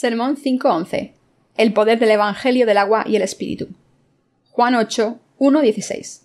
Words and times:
Sermón 0.00 0.36
5.11. 0.36 1.10
El 1.56 1.72
poder 1.72 1.98
del 1.98 2.12
Evangelio 2.12 2.66
del 2.66 2.78
agua 2.78 3.02
y 3.04 3.16
el 3.16 3.22
Espíritu. 3.22 3.66
Juan 4.48 4.76
8, 4.76 5.18
1, 5.38 5.60
16. 5.60 6.24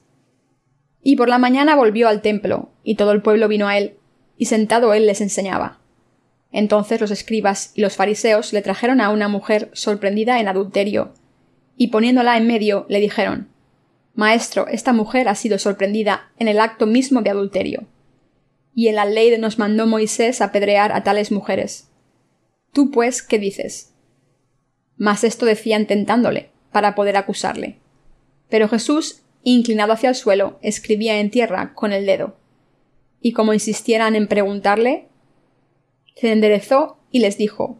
Y 1.01 1.15
por 1.15 1.27
la 1.27 1.39
mañana 1.39 1.75
volvió 1.75 2.07
al 2.07 2.21
templo, 2.21 2.69
y 2.83 2.97
todo 2.97 3.13
el 3.13 3.23
pueblo 3.23 3.47
vino 3.47 3.67
a 3.67 3.79
él, 3.79 3.95
y 4.37 4.45
sentado 4.45 4.93
él 4.93 5.07
les 5.07 5.21
enseñaba. 5.21 5.79
Entonces 6.51 7.01
los 7.01 7.09
escribas 7.09 7.71
y 7.73 7.81
los 7.81 7.95
fariseos 7.95 8.53
le 8.53 8.61
trajeron 8.61 9.01
a 9.01 9.09
una 9.09 9.27
mujer 9.27 9.71
sorprendida 9.73 10.39
en 10.39 10.47
adulterio, 10.47 11.15
y 11.75 11.87
poniéndola 11.87 12.37
en 12.37 12.45
medio 12.45 12.85
le 12.89 12.99
dijeron 12.99 13.49
Maestro, 14.13 14.67
esta 14.67 14.93
mujer 14.93 15.27
ha 15.27 15.33
sido 15.33 15.57
sorprendida 15.57 16.31
en 16.37 16.47
el 16.47 16.59
acto 16.59 16.85
mismo 16.85 17.23
de 17.23 17.31
adulterio. 17.31 17.87
Y 18.75 18.89
en 18.89 18.97
la 18.97 19.05
ley 19.05 19.35
nos 19.39 19.57
mandó 19.57 19.87
Moisés 19.87 20.41
apedrear 20.41 20.91
a 20.91 21.01
tales 21.01 21.31
mujeres. 21.31 21.89
Tú, 22.73 22.89
pues, 22.89 23.21
¿qué 23.21 23.37
dices? 23.37 23.93
Mas 24.97 25.23
esto 25.23 25.45
decían 25.45 25.85
tentándole, 25.85 26.49
para 26.71 26.95
poder 26.95 27.17
acusarle. 27.17 27.77
Pero 28.49 28.67
Jesús, 28.67 29.21
inclinado 29.43 29.93
hacia 29.93 30.09
el 30.09 30.15
suelo, 30.15 30.57
escribía 30.61 31.19
en 31.19 31.29
tierra 31.29 31.73
con 31.75 31.93
el 31.93 32.05
dedo. 32.05 32.35
Y 33.21 33.31
como 33.33 33.53
insistieran 33.53 34.15
en 34.15 34.27
preguntarle, 34.27 35.07
se 36.15 36.31
enderezó 36.31 36.97
y 37.11 37.19
les 37.19 37.37
dijo 37.37 37.77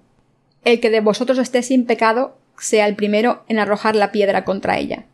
El 0.64 0.80
que 0.80 0.90
de 0.90 1.02
vosotros 1.02 1.40
esté 1.40 1.64
sin 1.64 1.86
pecado, 1.86 2.38
sea 2.58 2.88
el 2.88 2.96
primero 2.96 3.44
en 3.48 3.60
arrojar 3.60 3.96
la 3.96 4.12
piedra 4.12 4.46
contra 4.46 4.78
ella. 4.78 5.06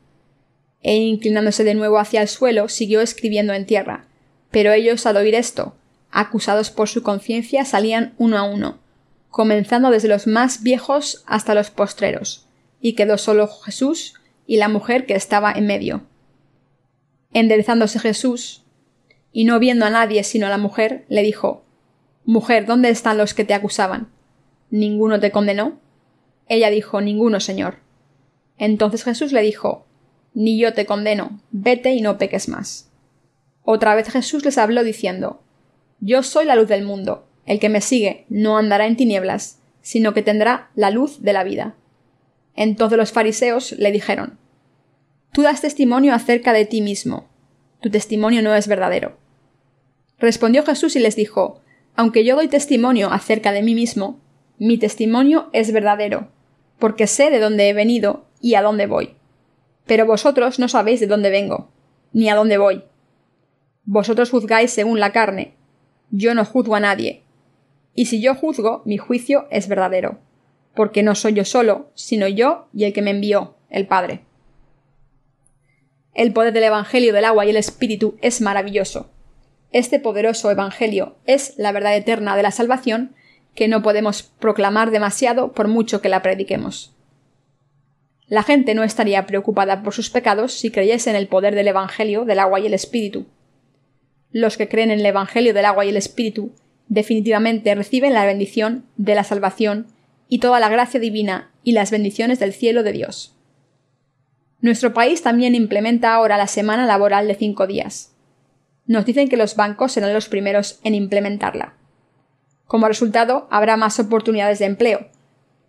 E 0.82 0.96
inclinándose 0.96 1.64
de 1.64 1.74
nuevo 1.74 2.00
hacia 2.00 2.22
el 2.22 2.28
suelo, 2.28 2.68
siguió 2.68 3.02
escribiendo 3.02 3.54
en 3.54 3.66
tierra. 3.66 4.08
Pero 4.52 4.74
ellos, 4.74 5.06
al 5.06 5.18
oír 5.18 5.36
esto, 5.36 5.76
acusados 6.12 6.70
por 6.70 6.90
su 6.90 7.02
conciencia, 7.02 7.66
salían 7.66 8.14
uno 8.18 8.38
a 8.38 8.44
uno, 8.44 8.80
comenzando 9.30 9.92
desde 9.92 10.08
los 10.08 10.28
más 10.28 10.64
viejos 10.64 11.24
hasta 11.26 11.54
los 11.54 11.70
postreros, 11.72 12.48
y 12.82 12.94
quedó 12.94 13.18
solo 13.18 13.48
Jesús 13.48 14.16
y 14.46 14.58
la 14.58 14.68
mujer 14.68 15.06
que 15.06 15.16
estaba 15.16 15.52
en 15.52 15.68
medio. 15.68 16.04
Enderezándose 17.32 18.00
Jesús, 18.00 18.64
y 19.32 19.46
no 19.46 19.60
viendo 19.60 19.86
a 19.86 19.90
nadie 19.90 20.24
sino 20.24 20.48
a 20.48 20.50
la 20.50 20.58
mujer, 20.58 21.06
le 21.08 21.22
dijo 21.22 21.64
Mujer, 22.26 22.66
¿dónde 22.66 22.90
están 22.90 23.18
los 23.18 23.34
que 23.34 23.46
te 23.46 23.54
acusaban? 23.54 24.10
¿Ninguno 24.70 25.20
te 25.20 25.32
condenó? 25.32 25.80
Ella 26.48 26.70
dijo 26.70 27.02
Ninguno, 27.02 27.40
Señor. 27.40 27.78
Entonces 28.58 29.04
Jesús 29.04 29.32
le 29.32 29.42
dijo 29.42 29.86
Ni 30.34 30.60
yo 30.60 30.74
te 30.74 30.86
condeno, 30.86 31.40
vete 31.52 31.94
y 31.94 32.02
no 32.02 32.18
peques 32.18 32.50
más. 32.50 32.92
Otra 33.64 33.94
vez 33.96 34.10
Jesús 34.10 34.44
les 34.44 34.58
habló 34.58 34.84
diciendo 34.84 35.42
Yo 36.00 36.24
soy 36.24 36.46
la 36.46 36.56
luz 36.56 36.68
del 36.68 36.84
mundo. 36.84 37.29
El 37.50 37.60
que 37.60 37.68
me 37.68 37.82
sigue 37.82 38.28
no 38.30 38.60
andará 38.60 38.86
en 38.86 38.96
tinieblas, 38.96 39.60
sino 39.82 40.14
que 40.14 40.22
tendrá 40.22 40.70
la 40.76 40.92
luz 40.92 41.24
de 41.24 41.34
la 41.34 41.44
vida. 41.44 41.76
Entonces 42.56 42.96
los 42.96 43.12
fariseos 43.12 43.72
le 43.72 43.92
dijeron 43.92 44.38
Tú 45.34 45.42
das 45.42 45.60
testimonio 45.60 46.14
acerca 46.14 46.54
de 46.54 46.66
ti 46.66 46.82
mismo. 46.82 47.28
Tu 47.82 47.90
testimonio 47.90 48.44
no 48.44 48.54
es 48.54 48.68
verdadero. 48.68 49.18
Respondió 50.20 50.64
Jesús 50.64 50.96
y 50.96 51.00
les 51.00 51.16
dijo 51.16 51.62
Aunque 51.96 52.24
yo 52.24 52.36
doy 52.36 52.50
testimonio 52.50 53.12
acerca 53.12 53.52
de 53.52 53.64
mí 53.64 53.74
mismo, 53.74 54.20
mi 54.60 54.78
testimonio 54.78 55.50
es 55.52 55.74
verdadero, 55.74 56.28
porque 56.78 57.08
sé 57.08 57.32
de 57.32 57.40
dónde 57.40 57.68
he 57.68 57.74
venido 57.74 58.28
y 58.40 58.54
a 58.54 58.62
dónde 58.62 58.86
voy. 58.86 59.16
Pero 59.88 60.06
vosotros 60.06 60.60
no 60.60 60.68
sabéis 60.68 61.00
de 61.00 61.08
dónde 61.08 61.32
vengo, 61.32 61.72
ni 62.14 62.30
a 62.30 62.36
dónde 62.36 62.60
voy. 62.60 62.84
Vosotros 63.86 64.30
juzgáis 64.30 64.70
según 64.70 65.00
la 65.00 65.12
carne. 65.12 65.56
Yo 66.12 66.36
no 66.36 66.46
juzgo 66.46 66.76
a 66.76 66.80
nadie, 66.80 67.24
y 68.00 68.06
si 68.06 68.22
yo 68.22 68.34
juzgo, 68.34 68.82
mi 68.86 68.98
juicio 68.98 69.46
es 69.52 69.68
verdadero, 69.68 70.20
porque 70.74 71.04
no 71.04 71.16
soy 71.16 71.34
yo 71.34 71.44
solo, 71.44 71.92
sino 71.96 72.30
yo 72.30 72.70
y 72.74 72.86
el 72.86 72.94
que 72.94 73.02
me 73.02 73.12
envió, 73.12 73.58
el 73.70 73.88
Padre. 73.88 74.22
El 76.14 76.32
poder 76.32 76.54
del 76.54 76.64
Evangelio 76.64 77.12
del 77.12 77.26
agua 77.26 77.46
y 77.46 77.50
el 77.50 77.58
Espíritu 77.58 78.18
es 78.22 78.40
maravilloso. 78.40 79.12
Este 79.74 80.00
poderoso 80.00 80.50
Evangelio 80.50 81.18
es 81.26 81.56
la 81.58 81.74
verdad 81.74 81.94
eterna 81.94 82.38
de 82.38 82.44
la 82.44 82.52
salvación 82.52 83.18
que 83.54 83.68
no 83.68 83.82
podemos 83.82 84.24
proclamar 84.24 84.92
demasiado 84.92 85.52
por 85.52 85.68
mucho 85.68 86.02
que 86.02 86.08
la 86.08 86.22
prediquemos. 86.22 86.96
La 88.28 88.44
gente 88.44 88.76
no 88.76 88.86
estaría 88.86 89.26
preocupada 89.26 89.84
por 89.84 89.94
sus 89.94 90.10
pecados 90.10 90.54
si 90.54 90.72
creyese 90.72 91.10
en 91.10 91.18
el 91.18 91.28
poder 91.28 91.54
del 91.54 91.68
Evangelio 91.68 92.24
del 92.24 92.40
agua 92.40 92.62
y 92.62 92.66
el 92.66 92.74
Espíritu. 92.74 93.26
Los 94.32 94.56
que 94.56 94.70
creen 94.70 94.90
en 94.90 95.02
el 95.02 95.06
Evangelio 95.06 95.54
del 95.54 95.66
agua 95.66 95.84
y 95.84 95.90
el 95.90 95.98
Espíritu 95.98 96.54
definitivamente 96.90 97.74
reciben 97.76 98.14
la 98.14 98.26
bendición 98.26 98.86
de 98.98 99.16
la 99.16 99.24
salvación 99.24 99.88
y 100.28 100.40
toda 100.40 100.60
la 100.60 100.70
gracia 100.70 101.00
divina 101.00 101.52
y 101.64 101.72
las 101.72 101.92
bendiciones 101.92 102.40
del 102.40 102.54
cielo 102.54 102.84
de 102.84 102.92
Dios. 102.92 103.36
Nuestro 104.62 104.94
país 104.94 105.22
también 105.22 105.56
implementa 105.56 106.14
ahora 106.14 106.36
la 106.36 106.48
semana 106.48 106.86
laboral 106.86 107.28
de 107.28 107.36
cinco 107.36 107.66
días. 107.66 108.14
Nos 108.86 109.06
dicen 109.06 109.30
que 109.30 109.38
los 109.38 109.56
bancos 109.56 109.94
serán 109.94 110.14
los 110.14 110.28
primeros 110.28 110.80
en 110.84 110.96
implementarla. 110.96 111.76
Como 112.66 112.88
resultado, 112.88 113.48
habrá 113.52 113.78
más 113.78 114.00
oportunidades 114.00 114.60
de 114.60 114.66
empleo. 114.66 115.08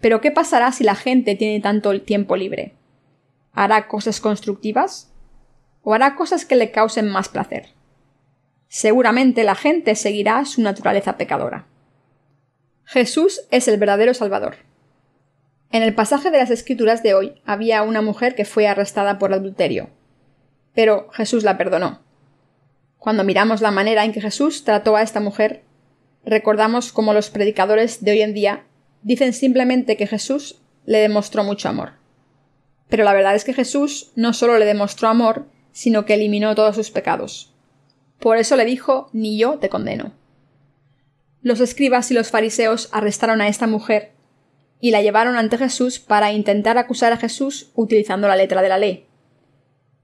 Pero 0.00 0.20
¿qué 0.20 0.30
pasará 0.30 0.72
si 0.72 0.84
la 0.84 0.94
gente 0.94 1.34
tiene 1.36 1.60
tanto 1.60 1.98
tiempo 2.00 2.36
libre? 2.36 2.74
¿Hará 3.52 3.88
cosas 3.88 4.20
constructivas? 4.20 5.12
¿O 5.82 5.94
hará 5.94 6.16
cosas 6.16 6.44
que 6.44 6.56
le 6.56 6.70
causen 6.70 7.08
más 7.08 7.28
placer? 7.28 7.68
Seguramente 8.70 9.42
la 9.42 9.56
gente 9.56 9.96
seguirá 9.96 10.44
su 10.44 10.62
naturaleza 10.62 11.18
pecadora. 11.18 11.66
Jesús 12.84 13.42
es 13.50 13.66
el 13.66 13.78
verdadero 13.78 14.14
Salvador. 14.14 14.56
En 15.72 15.82
el 15.82 15.94
pasaje 15.94 16.30
de 16.30 16.38
las 16.38 16.50
Escrituras 16.50 17.02
de 17.02 17.14
hoy 17.14 17.34
había 17.44 17.82
una 17.82 18.00
mujer 18.00 18.36
que 18.36 18.44
fue 18.44 18.68
arrestada 18.68 19.18
por 19.18 19.34
adulterio. 19.34 19.90
Pero 20.72 21.10
Jesús 21.10 21.42
la 21.42 21.58
perdonó. 21.58 22.00
Cuando 22.96 23.24
miramos 23.24 23.60
la 23.60 23.72
manera 23.72 24.04
en 24.04 24.12
que 24.12 24.20
Jesús 24.20 24.62
trató 24.62 24.94
a 24.94 25.02
esta 25.02 25.18
mujer, 25.18 25.64
recordamos 26.24 26.92
cómo 26.92 27.12
los 27.12 27.28
predicadores 27.28 28.04
de 28.04 28.12
hoy 28.12 28.22
en 28.22 28.34
día 28.34 28.66
dicen 29.02 29.32
simplemente 29.32 29.96
que 29.96 30.06
Jesús 30.06 30.60
le 30.86 30.98
demostró 30.98 31.42
mucho 31.42 31.68
amor. 31.68 31.94
Pero 32.88 33.02
la 33.02 33.14
verdad 33.14 33.34
es 33.34 33.42
que 33.44 33.54
Jesús 33.54 34.12
no 34.14 34.32
solo 34.32 34.58
le 34.58 34.64
demostró 34.64 35.08
amor, 35.08 35.46
sino 35.72 36.04
que 36.04 36.14
eliminó 36.14 36.54
todos 36.54 36.76
sus 36.76 36.92
pecados. 36.92 37.49
Por 38.20 38.36
eso 38.36 38.56
le 38.56 38.64
dijo 38.64 39.08
Ni 39.12 39.38
yo 39.38 39.58
te 39.58 39.68
condeno. 39.68 40.12
Los 41.42 41.60
escribas 41.60 42.10
y 42.10 42.14
los 42.14 42.30
fariseos 42.30 42.90
arrestaron 42.92 43.40
a 43.40 43.48
esta 43.48 43.66
mujer 43.66 44.12
y 44.78 44.90
la 44.90 45.02
llevaron 45.02 45.36
ante 45.36 45.56
Jesús 45.56 45.98
para 45.98 46.32
intentar 46.32 46.76
acusar 46.76 47.12
a 47.12 47.16
Jesús 47.16 47.70
utilizando 47.74 48.28
la 48.28 48.36
letra 48.36 48.60
de 48.60 48.68
la 48.68 48.78
ley. 48.78 49.06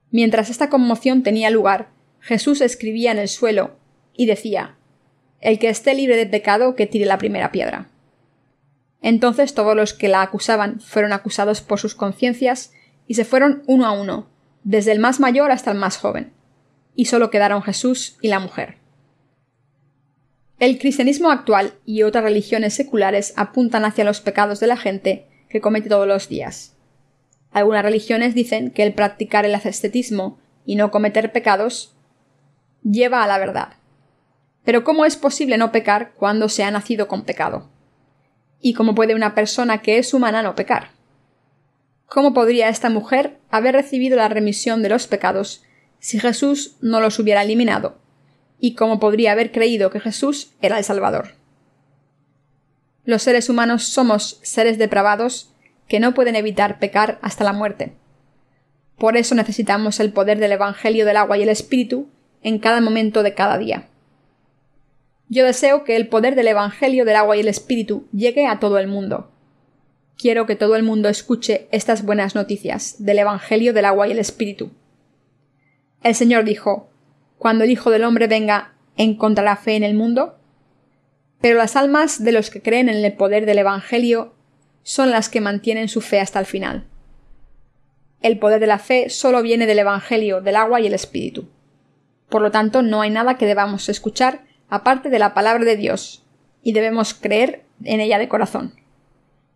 Mientras 0.09 0.49
esta 0.49 0.69
conmoción 0.69 1.21
tenía 1.21 1.49
lugar, 1.51 1.89
Jesús 2.19 2.61
escribía 2.61 3.11
en 3.11 3.19
el 3.19 3.27
suelo 3.27 3.77
y 4.15 4.25
decía 4.25 4.77
El 5.39 5.59
que 5.59 5.69
esté 5.69 5.93
libre 5.93 6.15
de 6.15 6.25
pecado 6.25 6.75
que 6.75 6.87
tire 6.87 7.05
la 7.05 7.19
primera 7.19 7.51
piedra. 7.51 7.89
Entonces 9.01 9.53
todos 9.53 9.75
los 9.75 9.93
que 9.93 10.07
la 10.07 10.23
acusaban 10.23 10.79
fueron 10.79 11.13
acusados 11.13 11.61
por 11.61 11.79
sus 11.79 11.93
conciencias 11.93 12.73
y 13.05 13.13
se 13.13 13.25
fueron 13.25 13.61
uno 13.67 13.85
a 13.85 13.91
uno, 13.91 14.27
desde 14.63 14.91
el 14.91 14.99
más 14.99 15.19
mayor 15.19 15.51
hasta 15.51 15.71
el 15.71 15.77
más 15.77 15.97
joven 15.97 16.36
y 16.97 17.05
solo 17.05 17.29
quedaron 17.29 17.61
Jesús 17.61 18.17
y 18.21 18.27
la 18.27 18.39
mujer. 18.39 18.79
El 20.59 20.79
cristianismo 20.79 21.29
actual 21.29 21.75
y 21.85 22.01
otras 22.01 22.23
religiones 22.23 22.73
seculares 22.73 23.33
apuntan 23.37 23.85
hacia 23.85 24.03
los 24.03 24.19
pecados 24.19 24.59
de 24.59 24.65
la 24.65 24.75
gente 24.75 25.27
que 25.47 25.61
comete 25.61 25.89
todos 25.89 26.07
los 26.07 26.27
días. 26.27 26.75
Algunas 27.51 27.83
religiones 27.83 28.33
dicen 28.33 28.71
que 28.71 28.81
el 28.81 28.95
practicar 28.95 29.45
el 29.45 29.53
ascetismo 29.53 30.39
y 30.65 30.75
no 30.75 30.89
cometer 30.89 31.31
pecados 31.31 31.95
lleva 32.83 33.23
a 33.23 33.27
la 33.27 33.37
verdad. 33.37 33.73
Pero 34.65 34.83
¿cómo 34.83 35.05
es 35.05 35.15
posible 35.17 35.59
no 35.59 35.71
pecar 35.71 36.13
cuando 36.15 36.49
se 36.49 36.63
ha 36.63 36.71
nacido 36.71 37.07
con 37.07 37.25
pecado? 37.25 37.69
¿Y 38.59 38.73
cómo 38.73 38.95
puede 38.95 39.13
una 39.13 39.35
persona 39.35 39.83
que 39.83 39.99
es 39.99 40.15
humana 40.15 40.41
no 40.41 40.55
pecar? 40.55 40.89
¿Cómo 42.07 42.33
podría 42.33 42.69
esta 42.69 42.89
mujer 42.89 43.37
haber 43.51 43.75
recibido 43.75 44.17
la 44.17 44.29
remisión 44.29 44.81
de 44.81 44.89
los 44.89 45.05
pecados 45.05 45.63
si 45.99 46.19
Jesús 46.19 46.77
no 46.81 46.99
los 46.99 47.19
hubiera 47.19 47.43
eliminado, 47.43 47.97
y 48.59 48.75
cómo 48.75 48.99
podría 48.99 49.31
haber 49.31 49.51
creído 49.51 49.89
que 49.89 49.99
Jesús 49.99 50.51
era 50.61 50.77
el 50.77 50.83
Salvador. 50.83 51.35
Los 53.05 53.23
seres 53.23 53.49
humanos 53.49 53.83
somos 53.83 54.39
seres 54.41 54.77
depravados 54.77 55.53
que 55.87 55.99
no 55.99 56.13
pueden 56.13 56.35
evitar 56.35 56.79
pecar 56.79 57.19
hasta 57.21 57.43
la 57.43 57.53
muerte. 57.53 57.93
Por 58.97 59.15
eso 59.15 59.35
necesitamos 59.35 59.99
el 59.99 60.11
poder 60.11 60.39
del 60.39 60.51
Evangelio 60.51 61.05
del 61.05 61.17
agua 61.17 61.37
y 61.37 61.43
el 61.43 61.49
Espíritu 61.49 62.09
en 62.41 62.59
cada 62.59 62.81
momento 62.81 63.23
de 63.23 63.33
cada 63.33 63.57
día. 63.57 63.87
Yo 65.29 65.45
deseo 65.45 65.83
que 65.83 65.95
el 65.95 66.07
poder 66.07 66.35
del 66.35 66.47
Evangelio 66.47 67.05
del 67.05 67.15
agua 67.15 67.37
y 67.37 67.41
el 67.41 67.47
Espíritu 67.47 68.07
llegue 68.11 68.47
a 68.47 68.59
todo 68.59 68.79
el 68.79 68.87
mundo. 68.87 69.31
Quiero 70.17 70.45
que 70.45 70.55
todo 70.55 70.75
el 70.75 70.83
mundo 70.83 71.09
escuche 71.09 71.67
estas 71.71 72.03
buenas 72.03 72.33
noticias 72.33 72.95
del 72.99 73.19
Evangelio 73.19 73.73
del 73.73 73.85
agua 73.85 74.07
y 74.07 74.11
el 74.11 74.19
Espíritu. 74.19 74.71
El 76.07 76.15
Señor 76.15 76.45
dijo 76.45 76.89
Cuando 77.37 77.65
el 77.65 77.69
Hijo 77.69 77.91
del 77.91 78.05
hombre 78.05 78.27
venga, 78.27 78.71
¿encontrará 78.95 79.57
fe 79.57 79.75
en 79.75 79.83
el 79.83 79.93
mundo? 79.93 80.37
Pero 81.41 81.57
las 81.57 81.75
almas 81.75 82.23
de 82.23 82.31
los 82.31 82.49
que 82.49 82.61
creen 82.61 82.87
en 82.87 83.03
el 83.03 83.11
poder 83.11 83.45
del 83.45 83.57
Evangelio 83.57 84.33
son 84.83 85.11
las 85.11 85.27
que 85.27 85.41
mantienen 85.41 85.89
su 85.89 85.99
fe 85.99 86.21
hasta 86.21 86.39
el 86.39 86.45
final. 86.45 86.85
El 88.21 88.39
poder 88.39 88.61
de 88.61 88.67
la 88.67 88.79
fe 88.79 89.09
solo 89.09 89.41
viene 89.41 89.65
del 89.65 89.79
Evangelio, 89.79 90.39
del 90.39 90.55
agua 90.55 90.79
y 90.79 90.87
el 90.87 90.93
Espíritu. 90.93 91.49
Por 92.29 92.41
lo 92.41 92.51
tanto, 92.51 92.81
no 92.81 93.01
hay 93.01 93.09
nada 93.09 93.37
que 93.37 93.45
debamos 93.45 93.89
escuchar 93.89 94.45
aparte 94.69 95.09
de 95.09 95.19
la 95.19 95.33
palabra 95.33 95.65
de 95.65 95.75
Dios, 95.75 96.25
y 96.63 96.71
debemos 96.71 97.15
creer 97.15 97.65
en 97.83 97.99
ella 97.99 98.17
de 98.17 98.29
corazón. 98.29 98.75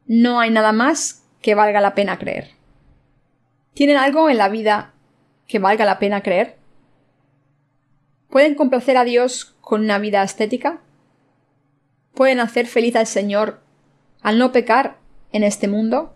No 0.05 0.41
hay 0.41 0.49
nada 0.49 0.73
más 0.73 1.23
que 1.41 1.55
valga 1.55 1.79
la 1.79 1.95
pena 1.95 2.19
creer. 2.19 2.49
¿Tienen 3.73 3.95
algo 3.95 4.29
en 4.29 4.37
la 4.37 4.49
vida 4.49 4.91
que 5.51 5.59
valga 5.59 5.83
la 5.83 5.99
pena 5.99 6.23
creer? 6.23 6.55
¿Pueden 8.29 8.55
complacer 8.55 8.95
a 8.95 9.03
Dios 9.03 9.53
con 9.59 9.81
una 9.81 9.99
vida 9.99 10.23
estética? 10.23 10.79
¿Pueden 12.13 12.39
hacer 12.39 12.67
feliz 12.67 12.95
al 12.95 13.05
Señor 13.05 13.59
al 14.21 14.37
no 14.37 14.53
pecar 14.53 14.97
en 15.33 15.43
este 15.43 15.67
mundo? 15.67 16.15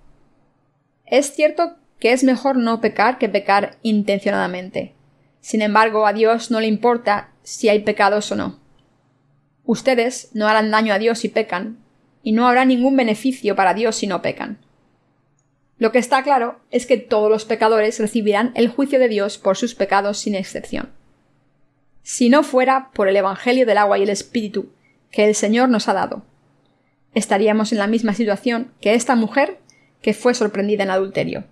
Es 1.06 1.36
cierto 1.36 1.76
que 2.00 2.14
es 2.14 2.24
mejor 2.24 2.56
no 2.56 2.80
pecar 2.80 3.18
que 3.18 3.28
pecar 3.28 3.78
intencionadamente. 3.82 4.96
Sin 5.42 5.62
embargo, 5.62 6.08
a 6.08 6.14
Dios 6.14 6.50
no 6.50 6.62
le 6.62 6.68
importa 6.68 7.32
si 7.44 7.68
hay 7.68 7.80
pecados 7.80 8.32
o 8.32 8.36
no. 8.36 8.60
Ustedes 9.66 10.30
no 10.34 10.48
harán 10.48 10.72
daño 10.72 10.94
a 10.94 11.00
Dios 11.00 11.20
si 11.20 11.28
pecan, 11.28 11.80
y 12.24 12.32
no 12.32 12.48
habrá 12.48 12.64
ningún 12.64 12.96
beneficio 12.96 13.56
para 13.56 13.74
Dios 13.74 13.98
si 13.98 14.08
no 14.08 14.22
pecan. 14.22 14.65
Lo 15.78 15.92
que 15.92 16.00
está 16.00 16.24
claro 16.24 16.60
es 16.72 16.86
que 16.86 16.98
todos 16.98 17.30
los 17.30 17.46
pecadores 17.46 18.00
recibirán 18.00 18.52
el 18.56 18.70
juicio 18.70 18.98
de 18.98 19.10
Dios 19.10 19.38
por 19.38 19.58
sus 19.58 19.76
pecados 19.76 20.20
sin 20.20 20.36
excepción. 20.36 20.90
Si 22.02 22.30
no 22.30 22.44
fuera 22.44 22.92
por 22.94 23.10
el 23.10 23.18
Evangelio 23.18 23.66
del 23.66 23.78
agua 23.78 23.98
y 23.98 24.04
el 24.04 24.10
Espíritu 24.10 24.70
que 25.12 25.26
el 25.26 25.36
Señor 25.36 25.70
nos 25.70 25.90
ha 25.90 25.94
dado, 25.94 26.24
estaríamos 27.14 27.72
en 27.72 27.80
la 27.80 27.88
misma 27.88 28.14
situación 28.14 28.72
que 28.80 28.94
esta 28.94 29.16
mujer 29.16 29.60
que 30.02 30.14
fue 30.14 30.34
sorprendida 30.34 30.84
en 30.84 30.92
adulterio. 30.92 31.46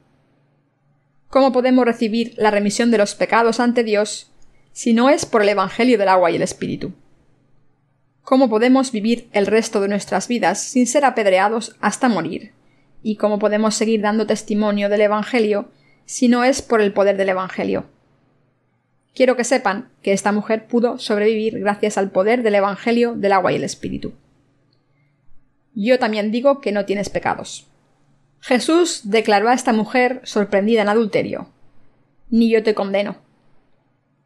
¿Cómo 1.28 1.52
podemos 1.52 1.86
recibir 1.86 2.34
la 2.38 2.52
remisión 2.52 2.92
de 2.92 3.00
los 3.00 3.16
pecados 3.16 3.60
ante 3.60 3.84
Dios 3.84 4.31
si 4.72 4.94
no 4.94 5.10
es 5.10 5.25
por 5.25 5.42
el 5.42 5.50
Evangelio 5.50 5.98
del 5.98 6.10
agua 6.10 6.31
y 6.31 6.36
el 6.36 6.44
Espíritu? 6.44 6.94
¿Cómo 8.22 8.50
podemos 8.50 8.92
vivir 8.92 9.28
el 9.34 9.48
resto 9.48 9.81
de 9.81 9.90
nuestras 9.90 10.28
vidas 10.28 10.62
sin 10.62 10.88
ser 10.88 11.04
apedreados 11.04 11.75
hasta 11.81 12.08
morir? 12.08 12.54
¿Y 13.04 13.18
cómo 13.18 13.38
podemos 13.38 13.76
seguir 13.76 14.02
dando 14.02 14.26
testimonio 14.26 14.90
del 14.90 15.02
Evangelio 15.02 15.70
si 16.06 16.30
no 16.30 16.44
es 16.44 16.62
por 16.62 16.82
el 16.82 16.94
poder 16.94 17.18
del 17.18 17.30
Evangelio? 17.30 17.86
Quiero 19.14 19.36
que 19.36 19.44
sepan 19.44 19.90
que 20.02 20.14
esta 20.14 20.32
mujer 20.32 20.66
pudo 20.68 20.98
sobrevivir 20.98 21.60
gracias 21.60 21.98
al 21.98 22.10
poder 22.10 22.42
del 22.42 22.56
Evangelio 22.56 23.14
del 23.14 23.34
agua 23.34 23.52
y 23.52 23.58
el 23.58 23.64
Espíritu. 23.64 24.14
Yo 25.76 26.00
también 26.00 26.32
digo 26.32 26.62
que 26.62 26.72
no 26.72 26.86
tienes 26.86 27.10
pecados. 27.10 27.68
Jesús 28.40 29.02
declaró 29.04 29.50
a 29.50 29.54
esta 29.54 29.74
mujer 29.74 30.22
sorprendida 30.24 30.82
en 30.82 30.90
adulterio. 30.90 31.50
Ni 32.30 32.50
yo 32.50 32.64
te 32.64 32.74
condeno. 32.74 33.18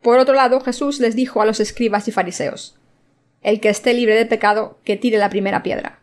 Por 0.02 0.20
otro 0.20 0.36
lado, 0.36 0.62
Jesús 0.62 1.00
les 1.00 1.16
dijo 1.16 1.42
a 1.42 1.46
los 1.46 1.60
escribas 1.60 2.08
y 2.08 2.12
fariseos 2.12 2.78
El 3.42 3.60
que 3.60 3.70
esté 3.70 3.94
libre 3.94 4.16
de 4.16 4.26
pecado, 4.26 4.80
que 4.84 4.98
tire 4.98 5.18
la 5.18 5.30
primera 5.30 5.64
piedra. 5.64 5.97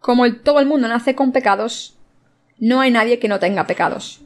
Como 0.00 0.32
todo 0.34 0.60
el 0.60 0.66
mundo 0.66 0.88
nace 0.88 1.14
con 1.14 1.32
pecados, 1.32 1.98
no 2.58 2.80
hay 2.80 2.90
nadie 2.90 3.18
que 3.18 3.28
no 3.28 3.38
tenga 3.38 3.66
pecados, 3.66 4.22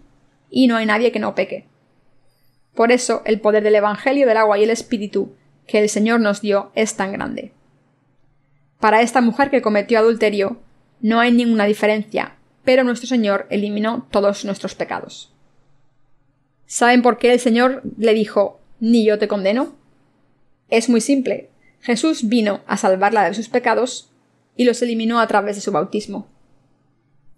y 0.50 0.66
no 0.66 0.76
hay 0.76 0.86
nadie 0.86 1.12
que 1.12 1.18
no 1.18 1.34
peque. 1.34 1.66
Por 2.74 2.92
eso 2.92 3.22
el 3.24 3.40
poder 3.40 3.62
del 3.62 3.74
Evangelio 3.74 4.26
del 4.26 4.36
agua 4.36 4.58
y 4.58 4.64
el 4.64 4.70
Espíritu 4.70 5.34
que 5.66 5.78
el 5.78 5.88
Señor 5.88 6.20
nos 6.20 6.40
dio 6.40 6.72
es 6.74 6.96
tan 6.96 7.12
grande. 7.12 7.52
Para 8.80 9.02
esta 9.02 9.20
mujer 9.20 9.50
que 9.50 9.62
cometió 9.62 9.98
adulterio, 9.98 10.58
no 11.00 11.20
hay 11.20 11.32
ninguna 11.32 11.66
diferencia 11.66 12.36
pero 12.64 12.84
nuestro 12.84 13.08
Señor 13.08 13.46
eliminó 13.50 14.06
todos 14.10 14.44
nuestros 14.44 14.74
pecados. 14.74 15.32
¿Saben 16.66 17.02
por 17.02 17.18
qué 17.18 17.32
el 17.32 17.40
Señor 17.40 17.82
le 17.98 18.14
dijo 18.14 18.60
ni 18.80 19.04
yo 19.04 19.18
te 19.18 19.28
condeno? 19.28 19.74
Es 20.68 20.88
muy 20.88 21.00
simple. 21.00 21.50
Jesús 21.80 22.28
vino 22.28 22.60
a 22.66 22.76
salvarla 22.76 23.24
de 23.24 23.34
sus 23.34 23.48
pecados 23.48 24.11
y 24.56 24.64
los 24.64 24.82
eliminó 24.82 25.20
a 25.20 25.26
través 25.26 25.56
de 25.56 25.62
su 25.62 25.72
bautismo. 25.72 26.26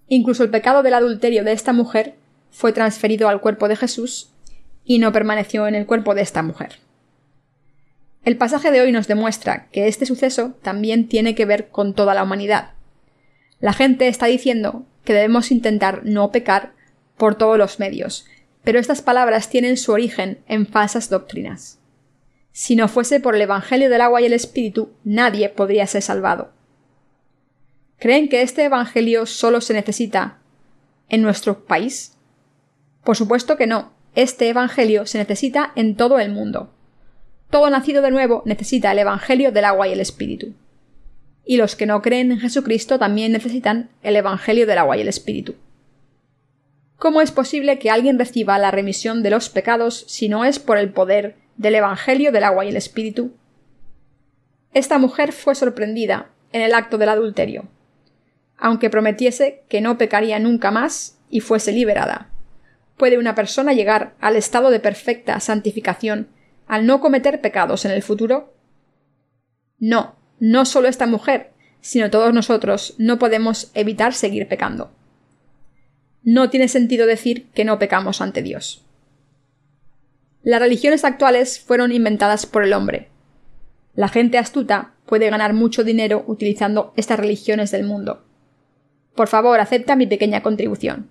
Incluso 0.09 0.43
el 0.43 0.51
pecado 0.51 0.83
del 0.83 0.95
adulterio 0.95 1.45
de 1.45 1.53
esta 1.53 1.73
mujer 1.73 2.15
fue 2.51 2.73
transferido 2.73 3.29
al 3.29 3.41
cuerpo 3.41 3.69
de 3.69 3.77
Jesús 3.77 4.31
y 4.85 4.99
no 4.99 5.13
permaneció 5.13 5.67
en 5.67 5.75
el 5.75 5.87
cuerpo 5.87 6.15
de 6.15 6.23
esta 6.23 6.43
mujer. 6.43 6.79
El 8.25 8.37
pasaje 8.39 8.71
de 8.71 8.81
hoy 8.81 8.93
nos 8.93 9.07
demuestra 9.07 9.69
que 9.71 9.87
este 9.87 10.07
suceso 10.07 10.55
también 10.63 11.09
tiene 11.09 11.35
que 11.35 11.45
ver 11.45 11.69
con 11.69 11.95
toda 11.95 12.15
la 12.15 12.23
humanidad. 12.23 12.71
La 13.61 13.73
gente 13.73 14.09
está 14.09 14.27
diciendo 14.27 14.87
que 15.05 15.13
debemos 15.13 15.51
intentar 15.51 16.03
no 16.05 16.31
pecar 16.31 16.73
por 17.19 17.35
todos 17.35 17.59
los 17.59 17.79
medios, 17.79 18.27
pero 18.63 18.79
estas 18.79 19.03
palabras 19.03 19.51
tienen 19.51 19.77
su 19.77 19.93
origen 19.93 20.39
en 20.49 20.67
falsas 20.67 21.11
doctrinas. 21.11 21.79
Si 22.51 22.77
no 22.77 22.89
fuese 22.89 23.21
por 23.21 23.35
el 23.35 23.43
Evangelio 23.43 23.91
del 23.91 24.01
agua 24.01 24.23
y 24.23 24.27
el 24.27 24.33
Espíritu, 24.33 24.91
nadie 25.05 25.51
podría 25.51 25.87
ser 25.87 26.03
salvado. 26.03 26.54
¿Creen 28.05 28.29
que 28.29 28.43
este 28.43 28.65
Evangelio 28.65 29.25
solo 29.25 29.63
se 29.63 29.73
necesita 29.73 30.37
en 31.09 31.23
nuestro 31.23 31.65
país? 31.65 32.19
Por 33.03 33.17
supuesto 33.17 33.57
que 33.57 33.67
no. 33.67 33.95
Este 34.15 34.47
Evangelio 34.51 35.07
se 35.07 35.17
necesita 35.17 35.73
en 35.75 35.97
todo 35.97 36.19
el 36.19 36.31
mundo. 36.31 36.71
Todo 37.49 37.71
nacido 37.71 38.03
de 38.03 38.11
nuevo 38.11 38.43
necesita 38.45 38.93
el 38.93 38.99
Evangelio 38.99 39.53
del 39.53 39.65
agua 39.65 39.89
y 39.89 39.93
el 39.93 40.01
Espíritu 40.01 40.53
y 41.47 41.57
los 41.57 41.77
que 41.77 41.87
no 41.87 42.03
creen 42.03 42.33
en 42.33 42.41
Jesucristo 42.41 42.99
también 42.99 43.33
necesitan 43.33 43.89
el 44.03 44.17
Evangelio 44.17 44.67
del 44.67 44.77
agua 44.77 44.99
y 44.99 45.01
el 45.01 45.09
Espíritu. 45.09 45.55
¿Cómo 46.99 47.23
es 47.23 47.33
posible 47.33 47.79
que 47.79 47.91
alguien 47.91 48.19
reciba 48.19 48.59
la 48.59 48.71
remisión 48.71 49.23
de 49.23 49.31
los 49.31 49.49
pecados 49.49 50.05
si 50.09 50.29
no 50.29 50.45
es 50.45 50.59
por 50.59 50.77
el 50.77 50.93
poder 50.93 51.37
del 51.57 51.77
Evangelio 51.77 52.33
del 52.33 52.45
agua 52.45 52.67
y 52.67 52.69
el 52.69 52.77
Espíritu? 52.77 53.33
Esta 54.75 54.99
mujer 54.99 55.33
fue 55.33 55.55
sorprendida 55.55 56.31
en 56.53 56.61
el 56.61 56.75
acto 56.75 56.99
del 56.99 57.09
adulterio, 57.09 57.65
aunque 58.65 58.89
prometiese 58.89 59.63
que 59.69 59.83
no 59.83 59.99
pecaría 59.99 60.39
nunca 60.39 60.71
más 60.71 61.19
y 61.29 61.41
fuese 61.41 61.71
liberada. 61.71 62.31
¿Puede 62.97 63.19
una 63.19 63.35
persona 63.35 63.75
llegar 63.75 64.15
al 64.21 64.37
estado 64.37 64.71
de 64.71 64.81
perfecta 64.81 65.39
santificación 65.39 66.29
al 66.67 66.87
no 66.87 66.99
cometer 66.99 67.43
pecados 67.43 67.85
en 67.85 67.91
el 67.91 68.03
futuro? 68.03 68.55
No, 69.79 70.17
no 70.41 70.65
solo 70.65 70.89
esta 70.89 71.07
mujer, 71.07 71.53
sino 71.83 72.09
todos 72.09 72.33
nosotros 72.33 72.95
no 72.97 73.19
podemos 73.19 73.71
evitar 73.75 74.15
seguir 74.15 74.49
pecando. 74.49 74.93
No 76.23 76.49
tiene 76.49 76.69
sentido 76.69 77.07
decir 77.07 77.51
que 77.51 77.67
no 77.67 77.79
pecamos 77.79 78.23
ante 78.23 78.41
Dios. 78.41 78.87
Las 80.43 80.61
religiones 80.61 81.05
actuales 81.05 81.61
fueron 81.61 81.93
inventadas 81.93 82.47
por 82.47 82.65
el 82.65 82.73
hombre. 82.73 83.11
La 83.95 84.09
gente 84.09 84.39
astuta 84.39 84.95
puede 85.05 85.29
ganar 85.29 85.53
mucho 85.53 85.85
dinero 85.85 86.25
utilizando 86.27 86.95
estas 86.97 87.21
religiones 87.21 87.71
del 87.71 87.85
mundo. 87.85 88.25
Por 89.15 89.29
favor, 89.29 89.61
acepta 89.61 89.97
mi 89.97 90.07
pequeña 90.07 90.43
contribución. 90.43 91.09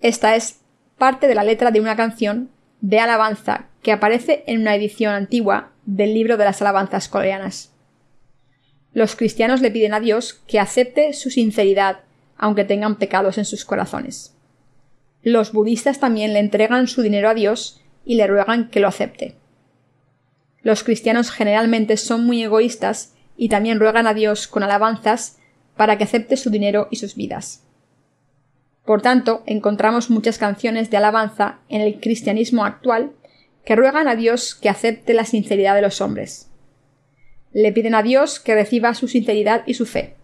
Esta 0.00 0.36
es 0.36 0.60
parte 0.98 1.28
de 1.28 1.34
la 1.34 1.44
letra 1.44 1.70
de 1.70 1.80
una 1.80 1.96
canción 1.96 2.50
de 2.80 2.98
alabanza 2.98 3.66
que 3.82 3.92
aparece 3.92 4.44
en 4.46 4.60
una 4.60 4.74
edición 4.74 5.14
antigua 5.14 5.70
del 5.84 6.14
libro 6.14 6.36
de 6.36 6.44
las 6.44 6.60
alabanzas 6.60 7.08
coreanas 7.08 7.72
los 8.96 9.14
cristianos 9.14 9.60
le 9.60 9.70
piden 9.70 9.92
a 9.92 10.00
Dios 10.00 10.40
que 10.46 10.58
acepte 10.58 11.12
su 11.12 11.28
sinceridad, 11.28 12.00
aunque 12.38 12.64
tengan 12.64 12.96
pecados 12.96 13.36
en 13.36 13.44
sus 13.44 13.66
corazones. 13.66 14.34
Los 15.22 15.52
budistas 15.52 16.00
también 16.00 16.32
le 16.32 16.38
entregan 16.38 16.86
su 16.86 17.02
dinero 17.02 17.28
a 17.28 17.34
Dios 17.34 17.82
y 18.06 18.14
le 18.14 18.26
ruegan 18.26 18.70
que 18.70 18.80
lo 18.80 18.88
acepte. 18.88 19.36
Los 20.62 20.82
cristianos 20.82 21.30
generalmente 21.30 21.98
son 21.98 22.24
muy 22.24 22.42
egoístas 22.42 23.12
y 23.36 23.50
también 23.50 23.80
ruegan 23.80 24.06
a 24.06 24.14
Dios 24.14 24.46
con 24.46 24.62
alabanzas 24.62 25.36
para 25.76 25.98
que 25.98 26.04
acepte 26.04 26.36
su 26.36 26.50
dinero 26.50 26.88
y 26.90 26.96
sus 26.96 27.14
vidas. 27.14 27.62
Por 28.84 29.02
tanto, 29.02 29.42
encontramos 29.46 30.10
muchas 30.10 30.38
canciones 30.38 30.90
de 30.90 30.96
alabanza 30.96 31.58
en 31.68 31.80
el 31.80 32.00
cristianismo 32.00 32.64
actual 32.64 33.12
que 33.64 33.76
ruegan 33.76 34.08
a 34.08 34.14
Dios 34.14 34.54
que 34.54 34.68
acepte 34.68 35.12
la 35.12 35.24
sinceridad 35.24 35.74
de 35.74 35.82
los 35.82 36.00
hombres 36.00 36.50
le 37.56 37.72
piden 37.72 37.94
a 37.94 38.02
Dios 38.02 38.38
que 38.38 38.54
reciba 38.54 38.92
su 38.92 39.08
sinceridad 39.08 39.62
y 39.64 39.72
su 39.72 39.86
fe. 39.86 40.14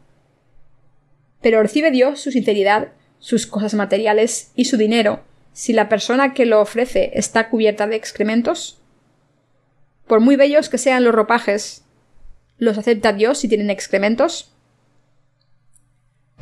Pero 1.40 1.62
recibe 1.62 1.90
Dios 1.90 2.20
su 2.20 2.30
sinceridad, 2.30 2.92
sus 3.20 3.46
cosas 3.46 3.72
materiales 3.72 4.52
y 4.54 4.66
su 4.66 4.76
dinero 4.76 5.24
si 5.54 5.72
la 5.72 5.88
persona 5.88 6.34
que 6.34 6.44
lo 6.44 6.60
ofrece 6.60 7.10
está 7.14 7.48
cubierta 7.48 7.86
de 7.86 7.96
excrementos? 7.96 8.82
Por 10.06 10.20
muy 10.20 10.36
bellos 10.36 10.68
que 10.68 10.76
sean 10.76 11.04
los 11.04 11.14
ropajes, 11.14 11.84
¿los 12.58 12.76
acepta 12.76 13.14
Dios 13.14 13.38
si 13.38 13.48
tienen 13.48 13.70
excrementos? 13.70 14.51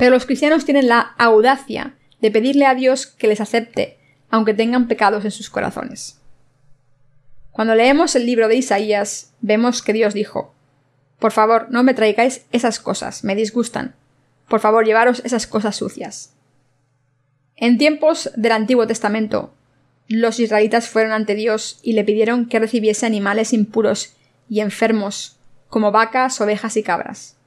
Pero 0.01 0.15
los 0.15 0.25
cristianos 0.25 0.65
tienen 0.65 0.87
la 0.87 1.13
audacia 1.19 1.93
de 2.21 2.31
pedirle 2.31 2.65
a 2.65 2.73
Dios 2.73 3.05
que 3.05 3.27
les 3.27 3.39
acepte, 3.39 3.99
aunque 4.31 4.55
tengan 4.55 4.87
pecados 4.87 5.25
en 5.25 5.29
sus 5.29 5.51
corazones. 5.51 6.19
Cuando 7.51 7.75
leemos 7.75 8.15
el 8.15 8.25
libro 8.25 8.47
de 8.47 8.55
Isaías, 8.55 9.31
vemos 9.41 9.83
que 9.83 9.93
Dios 9.93 10.15
dijo 10.15 10.55
por 11.19 11.31
favor, 11.31 11.67
no 11.69 11.83
me 11.83 11.93
traigáis 11.93 12.47
esas 12.51 12.79
cosas, 12.79 13.23
me 13.23 13.35
disgustan. 13.35 13.93
Por 14.49 14.59
favor, 14.59 14.87
llevaros 14.87 15.21
esas 15.23 15.45
cosas 15.45 15.75
sucias. 15.75 16.33
En 17.55 17.77
tiempos 17.77 18.31
del 18.35 18.53
Antiguo 18.53 18.87
Testamento, 18.87 19.53
los 20.07 20.39
israelitas 20.39 20.89
fueron 20.89 21.11
ante 21.11 21.35
Dios 21.35 21.79
y 21.83 21.93
le 21.93 22.03
pidieron 22.03 22.47
que 22.47 22.57
recibiese 22.57 23.05
animales 23.05 23.53
impuros 23.53 24.15
y 24.49 24.61
enfermos, 24.61 25.37
como 25.69 25.91
vacas, 25.91 26.41
ovejas 26.41 26.75
y 26.75 26.81
cabras. 26.81 27.37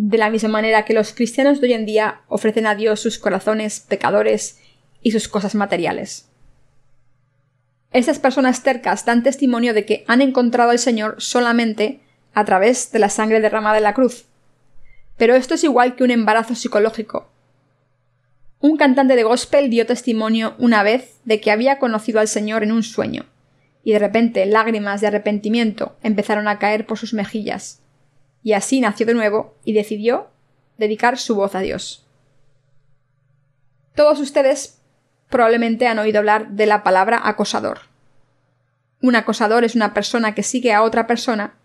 De 0.00 0.16
la 0.16 0.30
misma 0.30 0.50
manera 0.50 0.84
que 0.84 0.94
los 0.94 1.12
cristianos 1.12 1.60
de 1.60 1.66
hoy 1.66 1.72
en 1.72 1.84
día 1.84 2.20
ofrecen 2.28 2.68
a 2.68 2.76
Dios 2.76 3.00
sus 3.00 3.18
corazones 3.18 3.80
pecadores 3.80 4.60
y 5.02 5.10
sus 5.10 5.26
cosas 5.26 5.56
materiales. 5.56 6.28
Estas 7.90 8.20
personas 8.20 8.62
tercas 8.62 9.04
dan 9.04 9.24
testimonio 9.24 9.74
de 9.74 9.84
que 9.84 10.04
han 10.06 10.20
encontrado 10.22 10.70
al 10.70 10.78
Señor 10.78 11.16
solamente 11.18 11.98
a 12.32 12.44
través 12.44 12.92
de 12.92 13.00
la 13.00 13.08
sangre 13.08 13.40
derramada 13.40 13.78
en 13.78 13.82
la 13.82 13.94
cruz. 13.94 14.26
Pero 15.16 15.34
esto 15.34 15.54
es 15.54 15.64
igual 15.64 15.96
que 15.96 16.04
un 16.04 16.12
embarazo 16.12 16.54
psicológico. 16.54 17.32
Un 18.60 18.76
cantante 18.76 19.16
de 19.16 19.24
gospel 19.24 19.68
dio 19.68 19.84
testimonio 19.84 20.54
una 20.58 20.84
vez 20.84 21.16
de 21.24 21.40
que 21.40 21.50
había 21.50 21.80
conocido 21.80 22.20
al 22.20 22.28
Señor 22.28 22.62
en 22.62 22.70
un 22.70 22.84
sueño, 22.84 23.26
y 23.82 23.94
de 23.94 23.98
repente 23.98 24.46
lágrimas 24.46 25.00
de 25.00 25.08
arrepentimiento 25.08 25.96
empezaron 26.04 26.46
a 26.46 26.60
caer 26.60 26.86
por 26.86 26.98
sus 26.98 27.14
mejillas, 27.14 27.82
y 28.48 28.54
así 28.54 28.80
nació 28.80 29.04
de 29.04 29.12
nuevo 29.12 29.54
y 29.62 29.74
decidió 29.74 30.28
dedicar 30.78 31.18
su 31.18 31.34
voz 31.34 31.54
a 31.54 31.60
Dios. 31.60 32.06
Todos 33.94 34.20
ustedes 34.20 34.80
probablemente 35.28 35.86
han 35.86 35.98
oído 35.98 36.20
hablar 36.20 36.48
de 36.52 36.64
la 36.64 36.82
palabra 36.82 37.20
acosador. 37.22 37.80
Un 39.02 39.16
acosador 39.16 39.64
es 39.64 39.74
una 39.74 39.92
persona 39.92 40.34
que 40.34 40.42
sigue 40.42 40.72
a 40.72 40.82
otra 40.82 41.06
persona 41.06 41.56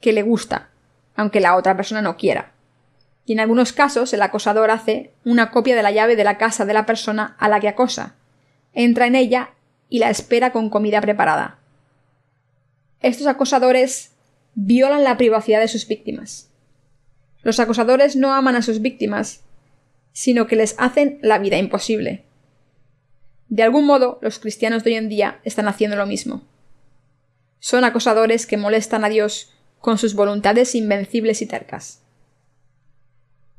que 0.00 0.12
le 0.12 0.22
gusta, 0.22 0.68
aunque 1.16 1.40
la 1.40 1.56
otra 1.56 1.74
persona 1.74 2.00
no 2.00 2.16
quiera. 2.16 2.52
Y 3.26 3.32
en 3.32 3.40
algunos 3.40 3.72
casos 3.72 4.12
el 4.12 4.22
acosador 4.22 4.70
hace 4.70 5.12
una 5.24 5.50
copia 5.50 5.74
de 5.74 5.82
la 5.82 5.90
llave 5.90 6.14
de 6.14 6.22
la 6.22 6.38
casa 6.38 6.64
de 6.64 6.74
la 6.74 6.86
persona 6.86 7.34
a 7.40 7.48
la 7.48 7.58
que 7.58 7.66
acosa, 7.66 8.14
entra 8.72 9.08
en 9.08 9.16
ella 9.16 9.50
y 9.88 9.98
la 9.98 10.10
espera 10.10 10.52
con 10.52 10.70
comida 10.70 11.00
preparada. 11.00 11.58
Estos 13.00 13.26
acosadores 13.26 14.12
violan 14.62 15.04
la 15.04 15.16
privacidad 15.16 15.60
de 15.60 15.68
sus 15.68 15.88
víctimas. 15.88 16.50
Los 17.42 17.60
acosadores 17.60 18.14
no 18.14 18.34
aman 18.34 18.56
a 18.56 18.62
sus 18.62 18.82
víctimas, 18.82 19.40
sino 20.12 20.46
que 20.46 20.56
les 20.56 20.74
hacen 20.78 21.18
la 21.22 21.38
vida 21.38 21.56
imposible. 21.56 22.24
De 23.48 23.62
algún 23.62 23.86
modo, 23.86 24.18
los 24.20 24.38
cristianos 24.38 24.84
de 24.84 24.90
hoy 24.90 24.96
en 24.96 25.08
día 25.08 25.40
están 25.44 25.66
haciendo 25.66 25.96
lo 25.96 26.06
mismo. 26.06 26.42
Son 27.58 27.84
acosadores 27.84 28.46
que 28.46 28.58
molestan 28.58 29.02
a 29.04 29.08
Dios 29.08 29.54
con 29.78 29.96
sus 29.96 30.14
voluntades 30.14 30.74
invencibles 30.74 31.40
y 31.40 31.46
tercas. 31.46 32.02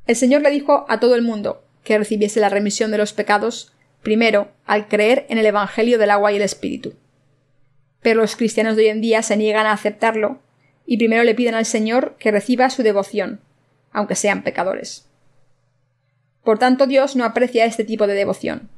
El 0.06 0.16
Señor 0.16 0.44
le 0.44 0.52
dijo 0.52 0.86
a 0.88 1.00
todo 1.00 1.16
el 1.16 1.24
mundo 1.24 1.64
que 1.84 1.98
recibiese 1.98 2.40
la 2.40 2.50
remisión 2.50 2.92
de 2.92 3.00
los 3.00 3.14
pecados 3.14 3.74
primero 4.04 4.52
al 4.66 4.88
creer 4.88 5.26
en 5.30 5.40
el 5.40 5.48
Evangelio 5.48 5.98
del 5.98 6.12
agua 6.12 6.32
y 6.32 6.36
el 6.36 6.44
Espíritu. 6.44 6.94
Pero 8.02 8.22
los 8.22 8.36
cristianos 8.36 8.76
de 8.76 8.84
hoy 8.84 8.90
en 8.90 9.02
día 9.02 9.24
se 9.24 9.36
niegan 9.36 9.66
a 9.66 9.72
aceptarlo 9.72 10.40
y 10.86 10.98
primero 10.98 11.24
le 11.24 11.36
piden 11.36 11.56
al 11.56 11.66
Señor 11.66 12.16
que 12.20 12.32
reciba 12.32 12.70
su 12.70 12.84
devoción, 12.84 13.40
aunque 13.92 14.16
sean 14.16 14.44
pecadores. 14.44 15.08
Por 16.44 16.60
tanto, 16.60 16.88
Dios 16.88 17.16
no 17.16 17.26
aprecia 17.26 17.66
este 17.66 17.84
tipo 17.84 18.08
de 18.08 18.16
devoción 18.16 18.70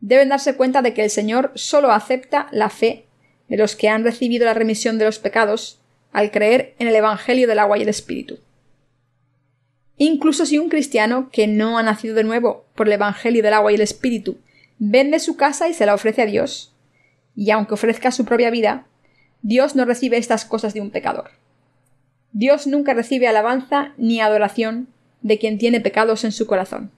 deben 0.00 0.30
darse 0.30 0.56
cuenta 0.56 0.82
de 0.82 0.94
que 0.94 1.04
el 1.04 1.10
Señor 1.10 1.52
solo 1.54 1.92
acepta 1.92 2.48
la 2.52 2.70
fe 2.70 3.06
de 3.48 3.56
los 3.56 3.76
que 3.76 3.88
han 3.88 4.04
recibido 4.04 4.46
la 4.46 4.54
remisión 4.54 4.98
de 4.98 5.04
los 5.04 5.18
pecados 5.18 5.80
al 6.12 6.30
creer 6.30 6.74
en 6.78 6.88
el 6.88 6.96
Evangelio 6.96 7.46
del 7.46 7.58
agua 7.58 7.78
y 7.78 7.82
el 7.82 7.88
Espíritu. 7.88 8.38
Incluso 9.96 10.46
si 10.46 10.58
un 10.58 10.70
cristiano 10.70 11.28
que 11.30 11.46
no 11.46 11.78
ha 11.78 11.82
nacido 11.82 12.14
de 12.14 12.24
nuevo 12.24 12.64
por 12.74 12.86
el 12.86 12.94
Evangelio 12.94 13.42
del 13.42 13.52
agua 13.52 13.70
y 13.70 13.74
el 13.74 13.82
Espíritu 13.82 14.38
vende 14.78 15.18
su 15.18 15.36
casa 15.36 15.68
y 15.68 15.74
se 15.74 15.84
la 15.84 15.94
ofrece 15.94 16.22
a 16.22 16.26
Dios, 16.26 16.74
y 17.36 17.50
aunque 17.50 17.74
ofrezca 17.74 18.10
su 18.10 18.24
propia 18.24 18.50
vida, 18.50 18.86
Dios 19.42 19.74
no 19.74 19.84
recibe 19.84 20.18
estas 20.18 20.44
cosas 20.44 20.74
de 20.74 20.80
un 20.80 20.90
pecador. 20.90 21.30
Dios 22.32 22.66
nunca 22.66 22.94
recibe 22.94 23.26
alabanza 23.26 23.94
ni 23.96 24.20
adoración 24.20 24.88
de 25.22 25.38
quien 25.38 25.58
tiene 25.58 25.80
pecados 25.80 26.24
en 26.24 26.32
su 26.32 26.46
corazón. 26.46 26.90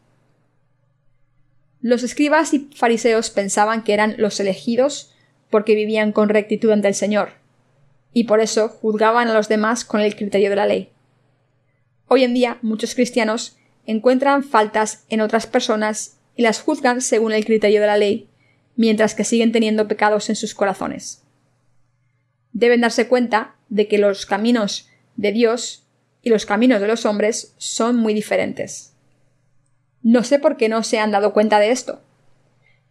Los 1.81 2.03
escribas 2.03 2.55
y 2.55 2.71
fariseos 2.75 3.31
pensaban 3.31 3.83
que 3.83 3.93
eran 3.93 4.15
los 4.19 4.39
elegidos 4.39 5.13
porque 5.51 5.75
vivían 5.75 6.13
con 6.13 6.29
rectitud 6.29 6.71
ante 6.71 6.89
el 6.89 6.95
Señor, 6.95 7.31
y 8.13 8.25
por 8.25 8.41
eso 8.41 8.69
juzgaban 8.69 9.29
a 9.29 9.35
los 9.35 9.49
demás 9.49 9.85
con 9.85 10.01
el 10.01 10.15
criterio 10.15 10.51
de 10.51 10.57
la 10.57 10.67
ley. 10.67 10.91
Hoy 12.07 12.25
en 12.25 12.35
día 12.35 12.59
muchos 12.63 12.95
cristianos 12.95 13.57
encuentran 13.87 14.45
faltas 14.45 15.05
en 15.09 15.21
otras 15.21 15.47
personas 15.47 16.19
y 16.37 16.43
las 16.43 16.61
juzgan 16.61 17.01
según 17.01 17.33
el 17.33 17.45
criterio 17.45 17.81
de 17.81 17.87
la 17.87 17.97
ley, 17.97 18.29
mientras 18.77 19.15
que 19.15 19.25
siguen 19.25 19.53
teniendo 19.53 19.89
pecados 19.89 20.29
en 20.29 20.37
sus 20.37 20.55
corazones. 20.55 21.22
Deben 22.53 22.81
darse 22.81 23.09
cuenta 23.09 23.57
de 23.69 23.89
que 23.89 23.99
los 23.99 24.27
caminos 24.27 24.89
de 25.17 25.33
Dios 25.33 25.87
y 26.23 26.31
los 26.31 26.47
caminos 26.47 26.81
de 26.81 26.89
los 26.89 27.07
hombres 27.07 27.55
son 27.59 27.97
muy 27.97 28.15
diferentes. 28.15 28.95
No 30.03 30.25
sé 30.25 30.39
por 30.39 30.57
qué 30.57 30.69
no 30.69 30.83
se 30.83 30.99
han 30.99 31.11
dado 31.11 31.33
cuenta 31.33 31.59
de 31.59 31.71
esto. 31.71 32.01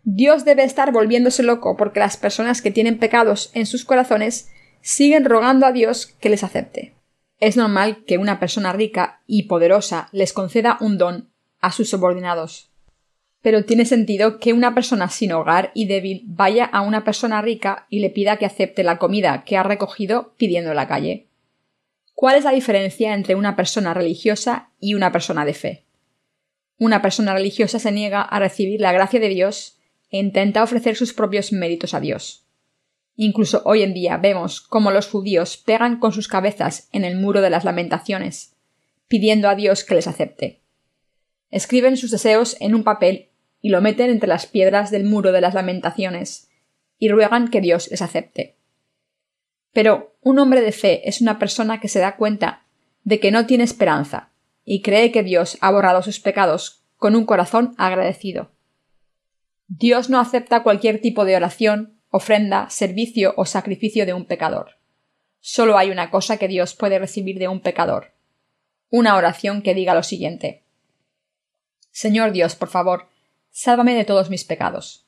Dios 0.04 0.46
debe 0.46 0.64
estar 0.64 0.92
volviéndose 0.92 1.44
loco 1.44 1.78
porque 1.78 2.00
las 2.00 2.18
personas 2.18 2.62
que 2.62 2.72
tienen 2.72 2.98
pecados 2.98 3.52
en 3.54 3.66
sus 3.66 3.86
corazones 3.86 4.50
siguen 4.82 5.26
rogando 5.26 5.66
a 5.66 5.72
Dios 5.72 6.08
que 6.08 6.30
les 6.30 6.44
acepte. 6.44 6.96
Es 7.40 7.58
normal 7.58 8.04
que 8.06 8.18
una 8.18 8.40
persona 8.40 8.74
rica 8.74 9.22
y 9.28 9.44
poderosa 9.44 10.10
les 10.12 10.34
conceda 10.34 10.78
un 10.80 10.98
don 10.98 11.32
a 11.60 11.72
sus 11.72 11.90
subordinados. 11.90 12.71
Pero 13.42 13.66
tiene 13.66 13.86
sentido 13.86 14.40
que 14.40 14.54
una 14.54 14.76
persona 14.76 15.10
sin 15.10 15.32
hogar 15.32 15.72
y 15.74 15.88
débil 15.88 16.24
vaya 16.28 16.66
a 16.66 16.82
una 16.82 17.04
persona 17.04 17.42
rica 17.42 17.88
y 17.90 18.00
le 18.00 18.10
pida 18.10 18.38
que 18.38 18.46
acepte 18.46 18.84
la 18.84 18.98
comida 18.98 19.44
que 19.44 19.58
ha 19.58 19.64
recogido 19.64 20.34
pidiendo 20.38 20.70
en 20.70 20.76
la 20.76 20.88
calle. 20.88 21.28
¿Cuál 22.14 22.38
es 22.38 22.44
la 22.44 22.52
diferencia 22.52 23.16
entre 23.16 23.34
una 23.34 23.56
persona 23.56 23.96
religiosa 23.96 24.70
y 24.80 24.94
una 24.94 25.12
persona 25.12 25.44
de 25.44 25.56
fe? 25.56 25.86
Una 26.78 27.02
persona 27.02 27.34
religiosa 27.34 27.80
se 27.80 27.92
niega 27.92 28.22
a 28.22 28.40
recibir 28.40 28.80
la 28.80 28.92
gracia 28.92 29.20
de 29.20 29.30
Dios 29.30 29.80
e 30.12 30.20
intenta 30.20 30.62
ofrecer 30.62 30.96
sus 30.96 31.14
propios 31.14 31.52
méritos 31.52 31.94
a 31.96 32.00
Dios. 32.00 32.46
Incluso 33.16 33.62
hoy 33.66 33.82
en 33.82 33.94
día 33.94 34.18
vemos 34.18 34.62
cómo 34.62 34.92
los 34.92 35.08
judíos 35.08 35.58
pegan 35.58 36.00
con 36.00 36.12
sus 36.12 36.28
cabezas 36.28 36.90
en 36.92 37.06
el 37.06 37.18
muro 37.18 37.42
de 37.42 37.50
las 37.50 37.66
lamentaciones, 37.66 38.56
pidiendo 39.08 39.50
a 39.50 39.56
Dios 39.56 39.84
que 39.84 39.96
les 39.96 40.08
acepte. 40.08 40.62
Escriben 41.50 41.98
sus 41.98 42.12
deseos 42.12 42.56
en 42.60 42.76
un 42.76 42.84
papel 42.84 43.31
y 43.62 43.70
lo 43.70 43.82
meten 43.82 44.10
entre 44.10 44.28
las 44.28 44.48
piedras 44.48 44.92
del 44.92 45.04
muro 45.04 45.32
de 45.32 45.42
las 45.42 45.54
lamentaciones, 45.54 46.50
y 46.98 47.10
ruegan 47.10 47.50
que 47.50 47.62
Dios 47.62 47.90
les 47.90 48.02
acepte. 48.02 48.56
Pero 49.72 50.16
un 50.22 50.40
hombre 50.40 50.62
de 50.62 50.72
fe 50.72 51.08
es 51.08 51.22
una 51.22 51.40
persona 51.40 51.80
que 51.80 51.88
se 51.88 52.00
da 52.00 52.16
cuenta 52.16 52.66
de 53.04 53.20
que 53.20 53.32
no 53.32 53.46
tiene 53.46 53.64
esperanza, 53.64 54.30
y 54.66 54.82
cree 54.82 55.12
que 55.12 55.24
Dios 55.24 55.58
ha 55.62 55.72
borrado 55.72 56.02
sus 56.02 56.20
pecados 56.20 56.84
con 56.98 57.16
un 57.16 57.26
corazón 57.26 57.74
agradecido. 57.78 58.52
Dios 59.68 60.10
no 60.10 60.20
acepta 60.20 60.64
cualquier 60.64 61.02
tipo 61.02 61.26
de 61.26 61.36
oración, 61.36 61.98
ofrenda, 62.10 62.70
servicio 62.70 63.34
o 63.38 63.46
sacrificio 63.46 64.06
de 64.06 64.14
un 64.14 64.26
pecador. 64.26 64.78
Solo 65.40 65.78
hay 65.78 65.90
una 65.90 66.12
cosa 66.12 66.38
que 66.38 66.48
Dios 66.48 66.76
puede 66.76 67.00
recibir 67.00 67.40
de 67.40 67.48
un 67.48 67.62
pecador. 67.62 68.14
Una 68.90 69.16
oración 69.16 69.62
que 69.62 69.74
diga 69.74 69.96
lo 69.96 70.04
siguiente. 70.04 70.64
Señor 71.90 72.32
Dios, 72.32 72.56
por 72.56 72.70
favor, 72.70 73.08
sálvame 73.52 73.96
de 73.96 74.06
todos 74.06 74.30
mis 74.30 74.44
pecados. 74.44 75.06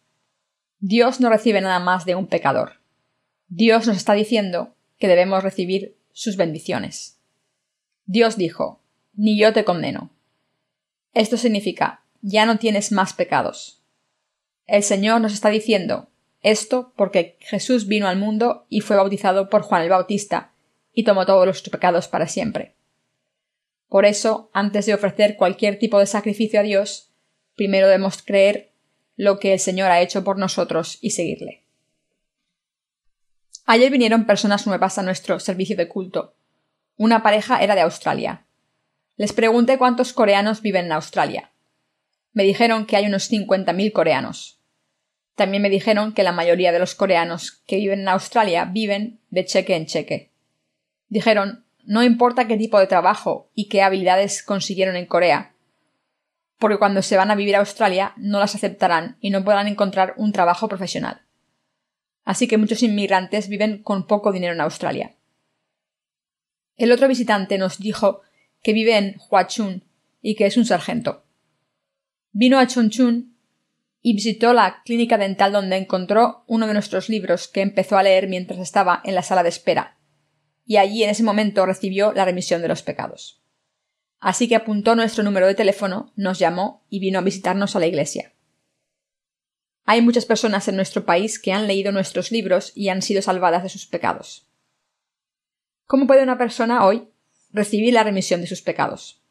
Dios 0.80 1.20
no 1.20 1.30
recibe 1.30 1.62
nada 1.62 1.80
más 1.80 2.06
de 2.06 2.16
un 2.16 2.28
pecador. 2.28 2.80
Dios 3.48 3.88
nos 3.88 3.98
está 3.98 4.14
diciendo 4.14 4.76
que 5.00 5.08
debemos 5.08 5.44
recibir 5.44 5.98
sus 6.12 6.38
bendiciones. 6.38 7.20
Dios 8.06 8.38
dijo, 8.38 8.82
ni 9.14 9.40
yo 9.40 9.54
te 9.54 9.64
condeno. 9.64 10.12
Esto 11.14 11.38
significa, 11.38 12.04
ya 12.22 12.46
no 12.46 12.58
tienes 12.58 12.92
más 12.92 13.14
pecados. 13.14 13.82
El 14.66 14.84
Señor 14.84 15.22
nos 15.22 15.34
está 15.34 15.50
diciendo 15.50 16.10
esto 16.44 16.92
porque 16.98 17.38
Jesús 17.40 17.88
vino 17.88 18.08
al 18.08 18.18
mundo 18.20 18.66
y 18.70 18.82
fue 18.82 18.98
bautizado 18.98 19.50
por 19.50 19.62
Juan 19.62 19.84
el 19.84 19.90
Bautista, 19.90 20.52
y 20.94 21.06
tomó 21.06 21.26
todos 21.26 21.48
los 21.48 21.62
pecados 21.62 22.08
para 22.08 22.28
siempre. 22.28 22.76
Por 23.88 24.06
eso, 24.06 24.50
antes 24.54 24.86
de 24.86 24.94
ofrecer 24.94 25.38
cualquier 25.38 25.80
tipo 25.80 25.98
de 26.00 26.06
sacrificio 26.06 26.60
a 26.60 26.64
Dios, 26.64 27.13
primero 27.56 27.88
debemos 27.88 28.22
creer 28.22 28.72
lo 29.16 29.40
que 29.40 29.54
el 29.54 29.60
Señor 29.60 29.92
ha 29.92 30.02
hecho 30.02 30.24
por 30.24 30.38
nosotros 30.38 30.98
y 31.02 31.12
seguirle. 31.12 31.64
Ayer 33.66 33.92
vinieron 33.92 34.26
personas 34.26 34.68
nuevas 34.68 34.98
a 34.98 35.04
nuestro 35.04 35.40
servicio 35.40 35.78
de 35.78 35.88
culto. 35.88 36.36
Una 36.98 37.24
pareja 37.24 37.64
era 37.64 37.76
de 37.76 37.82
Australia, 37.82 38.46
les 39.16 39.32
pregunté 39.32 39.78
cuántos 39.78 40.12
coreanos 40.12 40.62
viven 40.62 40.86
en 40.86 40.92
Australia. 40.94 41.52
Me 42.32 42.44
dijeron 42.44 42.88
que 42.88 42.96
hay 42.96 43.06
unos 43.06 43.32
50.000 43.32 43.92
coreanos. 43.92 44.60
También 45.36 45.62
me 45.62 45.70
dijeron 45.70 46.14
que 46.14 46.24
la 46.24 46.32
mayoría 46.32 46.72
de 46.72 46.80
los 46.80 46.96
coreanos 46.96 47.52
que 47.68 47.76
viven 47.78 48.02
en 48.02 48.08
Australia 48.08 48.66
viven 48.66 49.20
de 49.30 49.46
cheque 49.46 49.76
en 49.76 49.86
cheque. 49.86 50.32
Dijeron 51.10 51.64
no 51.86 52.02
importa 52.02 52.48
qué 52.48 52.58
tipo 52.58 52.80
de 52.80 52.88
trabajo 52.88 53.52
y 53.54 53.68
qué 53.68 53.82
habilidades 53.82 54.42
consiguieron 54.42 54.96
en 54.96 55.06
Corea, 55.06 55.53
porque 56.64 56.78
cuando 56.78 57.02
se 57.02 57.18
van 57.18 57.30
a 57.30 57.36
vivir 57.36 57.58
a 57.58 57.60
Australia 57.60 58.14
no 58.16 58.40
las 58.40 58.56
aceptarán 58.56 59.18
y 59.20 59.32
no 59.32 59.44
podrán 59.44 59.68
encontrar 59.68 60.14
un 60.16 60.32
trabajo 60.32 60.70
profesional. 60.70 61.24
Así 62.24 62.48
que 62.48 62.58
muchos 62.58 62.84
inmigrantes 62.84 63.50
viven 63.50 63.84
con 63.84 64.08
poco 64.08 64.32
dinero 64.32 64.54
en 64.54 64.62
Australia. 64.62 65.14
El 66.78 66.94
otro 66.94 67.10
visitante 67.10 67.58
nos 67.58 67.80
dijo 67.80 68.22
que 68.62 68.72
vive 68.72 68.96
en 68.98 69.18
Huachun 69.30 69.84
y 70.22 70.36
que 70.36 70.46
es 70.46 70.56
un 70.56 70.66
sargento. 70.66 71.26
Vino 72.32 72.58
a 72.58 72.66
Chonchun 72.66 73.36
y 74.02 74.14
visitó 74.14 74.54
la 74.54 74.84
clínica 74.86 75.18
dental 75.18 75.52
donde 75.52 75.76
encontró 75.76 76.46
uno 76.48 76.66
de 76.66 76.72
nuestros 76.76 77.10
libros 77.10 77.50
que 77.50 77.60
empezó 77.60 77.98
a 77.98 78.04
leer 78.04 78.30
mientras 78.30 78.60
estaba 78.60 79.02
en 79.04 79.16
la 79.16 79.22
sala 79.22 79.44
de 79.44 79.50
espera, 79.50 79.98
y 80.66 80.78
allí 80.78 81.04
en 81.04 81.10
ese 81.10 81.24
momento 81.24 81.66
recibió 81.66 82.14
la 82.14 82.24
remisión 82.24 82.62
de 82.62 82.70
los 82.70 82.84
pecados. 82.84 83.43
Así 84.24 84.48
que 84.48 84.56
apuntó 84.56 84.96
nuestro 84.96 85.22
número 85.22 85.48
de 85.48 85.54
teléfono, 85.54 86.14
nos 86.16 86.40
llamó 86.40 86.86
y 86.90 87.00
vino 87.00 87.20
a 87.20 87.22
visitarnos 87.22 87.76
a 87.76 87.80
la 87.80 87.88
iglesia. 87.88 88.32
Hay 89.84 90.02
muchas 90.02 90.26
personas 90.26 90.66
en 90.70 90.78
nuestro 90.78 91.04
país 91.04 91.40
que 91.40 91.52
han 91.52 91.68
leído 91.68 91.92
nuestros 91.92 92.32
libros 92.32 92.72
y 92.74 92.88
han 92.88 93.02
sido 93.02 93.22
salvadas 93.22 93.64
de 93.64 93.70
sus 93.70 93.86
pecados. 93.86 94.48
¿Cómo 95.88 96.08
puede 96.08 96.24
una 96.24 96.38
persona 96.38 96.86
hoy 96.86 97.10
recibir 97.52 97.94
la 97.94 98.06
remisión 98.06 98.40
de 98.40 98.48
sus 98.48 98.62
pecados? 98.62 99.22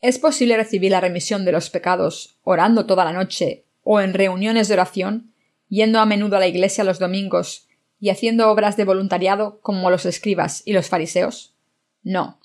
¿Es 0.00 0.20
posible 0.20 0.56
recibir 0.56 0.92
la 0.92 1.00
remisión 1.00 1.44
de 1.44 1.50
los 1.50 1.68
pecados 1.68 2.38
orando 2.44 2.86
toda 2.86 3.04
la 3.04 3.12
noche 3.12 3.64
o 3.82 4.00
en 4.00 4.14
reuniones 4.14 4.68
de 4.68 4.74
oración, 4.74 5.34
yendo 5.68 5.98
a 5.98 6.06
menudo 6.06 6.36
a 6.36 6.40
la 6.40 6.46
iglesia 6.46 6.84
los 6.84 7.00
domingos 7.00 7.66
y 7.98 8.10
haciendo 8.10 8.52
obras 8.52 8.76
de 8.76 8.84
voluntariado 8.84 9.58
como 9.62 9.90
los 9.90 10.06
escribas 10.06 10.62
y 10.64 10.74
los 10.74 10.88
fariseos? 10.88 11.56
No. 12.04 12.38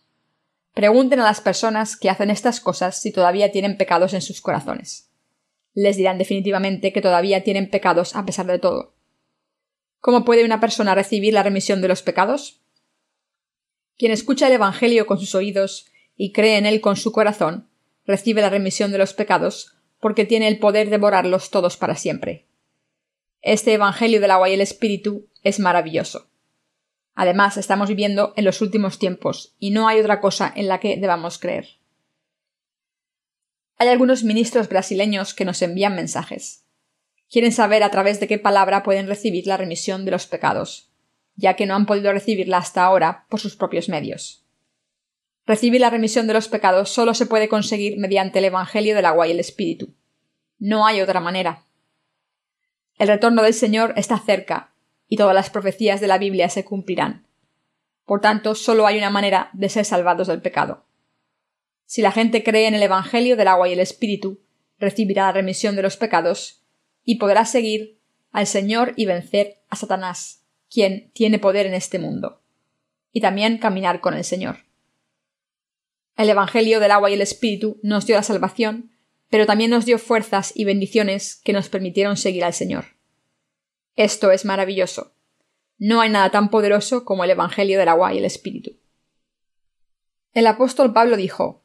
Pregunten 0.73 1.19
a 1.19 1.25
las 1.25 1.41
personas 1.41 1.97
que 1.97 2.09
hacen 2.09 2.29
estas 2.29 2.59
cosas 2.59 3.01
si 3.01 3.11
todavía 3.11 3.51
tienen 3.51 3.77
pecados 3.77 4.13
en 4.13 4.21
sus 4.21 4.41
corazones 4.41 5.11
les 5.73 5.97
dirán 5.97 6.17
definitivamente 6.17 6.91
que 6.91 7.01
todavía 7.01 7.43
tienen 7.43 7.69
pecados 7.69 8.15
a 8.15 8.25
pesar 8.25 8.45
de 8.47 8.59
todo. 8.59 8.93
¿Cómo 9.99 10.25
puede 10.25 10.43
una 10.43 10.59
persona 10.59 10.95
recibir 10.95 11.33
la 11.33 11.43
remisión 11.43 11.81
de 11.81 11.87
los 11.87 12.01
pecados? 12.01 12.61
Quien 13.97 14.11
escucha 14.11 14.47
el 14.47 14.53
Evangelio 14.53 15.05
con 15.05 15.19
sus 15.19 15.35
oídos 15.35 15.87
y 16.17 16.31
cree 16.31 16.57
en 16.57 16.65
él 16.65 16.81
con 16.81 16.97
su 16.97 17.11
corazón, 17.11 17.69
recibe 18.05 18.41
la 18.41 18.49
remisión 18.49 18.91
de 18.91 18.97
los 18.97 19.13
pecados 19.13 19.77
porque 19.99 20.25
tiene 20.25 20.47
el 20.47 20.57
poder 20.57 20.89
de 20.89 20.97
borrarlos 20.97 21.51
todos 21.51 21.77
para 21.77 21.95
siempre. 21.95 22.47
Este 23.41 23.73
Evangelio 23.73 24.19
del 24.19 24.31
agua 24.31 24.49
y 24.49 24.53
el 24.53 24.61
Espíritu 24.61 25.27
es 25.43 25.59
maravilloso. 25.59 26.30
Además, 27.15 27.57
estamos 27.57 27.89
viviendo 27.89 28.33
en 28.35 28.45
los 28.45 28.61
últimos 28.61 28.99
tiempos 28.99 29.55
y 29.59 29.71
no 29.71 29.87
hay 29.87 29.99
otra 29.99 30.21
cosa 30.21 30.51
en 30.55 30.67
la 30.67 30.79
que 30.79 30.97
debamos 30.97 31.37
creer. 31.37 31.81
Hay 33.77 33.87
algunos 33.87 34.23
ministros 34.23 34.69
brasileños 34.69 35.33
que 35.33 35.45
nos 35.45 35.61
envían 35.61 35.95
mensajes. 35.95 36.65
Quieren 37.29 37.51
saber 37.51 37.83
a 37.83 37.91
través 37.91 38.19
de 38.19 38.27
qué 38.27 38.37
palabra 38.37 38.83
pueden 38.83 39.07
recibir 39.07 39.47
la 39.47 39.57
remisión 39.57 40.05
de 40.05 40.11
los 40.11 40.27
pecados, 40.27 40.91
ya 41.35 41.55
que 41.55 41.65
no 41.65 41.75
han 41.75 41.85
podido 41.85 42.11
recibirla 42.11 42.57
hasta 42.57 42.83
ahora 42.83 43.25
por 43.29 43.39
sus 43.39 43.55
propios 43.55 43.89
medios. 43.89 44.45
Recibir 45.47 45.81
la 45.81 45.89
remisión 45.89 46.27
de 46.27 46.33
los 46.33 46.47
pecados 46.47 46.89
solo 46.89 47.13
se 47.13 47.25
puede 47.25 47.49
conseguir 47.49 47.97
mediante 47.97 48.39
el 48.39 48.45
Evangelio 48.45 48.95
del 48.95 49.05
agua 49.05 49.27
y 49.27 49.31
el 49.31 49.39
Espíritu. 49.39 49.95
No 50.59 50.85
hay 50.85 51.01
otra 51.01 51.19
manera. 51.19 51.65
El 52.97 53.07
retorno 53.07 53.41
del 53.41 53.55
Señor 53.55 53.93
está 53.97 54.19
cerca, 54.19 54.70
y 55.11 55.17
todas 55.17 55.35
las 55.35 55.49
profecías 55.49 55.99
de 55.99 56.07
la 56.07 56.17
Biblia 56.17 56.47
se 56.47 56.63
cumplirán. 56.63 57.27
Por 58.05 58.21
tanto, 58.21 58.55
solo 58.55 58.87
hay 58.87 58.97
una 58.97 59.09
manera 59.09 59.49
de 59.51 59.67
ser 59.67 59.83
salvados 59.83 60.27
del 60.27 60.41
pecado. 60.41 60.85
Si 61.85 62.01
la 62.01 62.13
gente 62.13 62.45
cree 62.45 62.65
en 62.65 62.75
el 62.75 62.83
Evangelio 62.83 63.35
del 63.35 63.49
agua 63.49 63.67
y 63.67 63.73
el 63.73 63.81
Espíritu, 63.81 64.39
recibirá 64.79 65.25
la 65.25 65.33
remisión 65.33 65.75
de 65.75 65.81
los 65.81 65.97
pecados 65.97 66.63
y 67.03 67.15
podrá 67.15 67.43
seguir 67.43 67.99
al 68.31 68.47
Señor 68.47 68.93
y 68.95 69.05
vencer 69.05 69.61
a 69.67 69.75
Satanás, 69.75 70.45
quien 70.73 71.11
tiene 71.11 71.39
poder 71.39 71.65
en 71.65 71.73
este 71.73 71.99
mundo, 71.99 72.41
y 73.11 73.19
también 73.19 73.57
caminar 73.57 73.99
con 73.99 74.13
el 74.13 74.23
Señor. 74.23 74.59
El 76.15 76.29
Evangelio 76.29 76.79
del 76.79 76.91
agua 76.91 77.09
y 77.09 77.15
el 77.15 77.21
Espíritu 77.21 77.81
nos 77.83 78.05
dio 78.05 78.15
la 78.15 78.23
salvación, 78.23 78.91
pero 79.29 79.45
también 79.45 79.71
nos 79.71 79.85
dio 79.85 79.99
fuerzas 79.99 80.53
y 80.55 80.63
bendiciones 80.63 81.35
que 81.43 81.51
nos 81.51 81.67
permitieron 81.67 82.15
seguir 82.15 82.45
al 82.45 82.53
Señor. 82.53 83.00
Esto 83.95 84.31
es 84.31 84.45
maravilloso. 84.45 85.13
No 85.77 86.01
hay 86.01 86.09
nada 86.09 86.29
tan 86.29 86.49
poderoso 86.49 87.05
como 87.05 87.23
el 87.23 87.31
Evangelio 87.31 87.79
del 87.79 87.89
agua 87.89 88.13
y 88.13 88.17
el 88.17 88.25
Espíritu. 88.25 88.77
El 90.33 90.47
apóstol 90.47 90.93
Pablo 90.93 91.17
dijo 91.17 91.61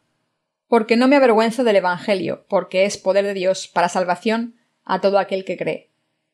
porque 0.68 0.96
no 0.96 1.08
me 1.08 1.16
avergüenzo 1.16 1.64
del 1.64 1.76
Evangelio, 1.76 2.44
porque 2.48 2.84
es 2.84 2.98
poder 2.98 3.24
de 3.24 3.34
Dios 3.34 3.68
para 3.68 3.88
salvación 3.88 4.56
a 4.84 5.00
todo 5.00 5.18
aquel 5.18 5.44
que 5.44 5.56
cree, 5.56 5.90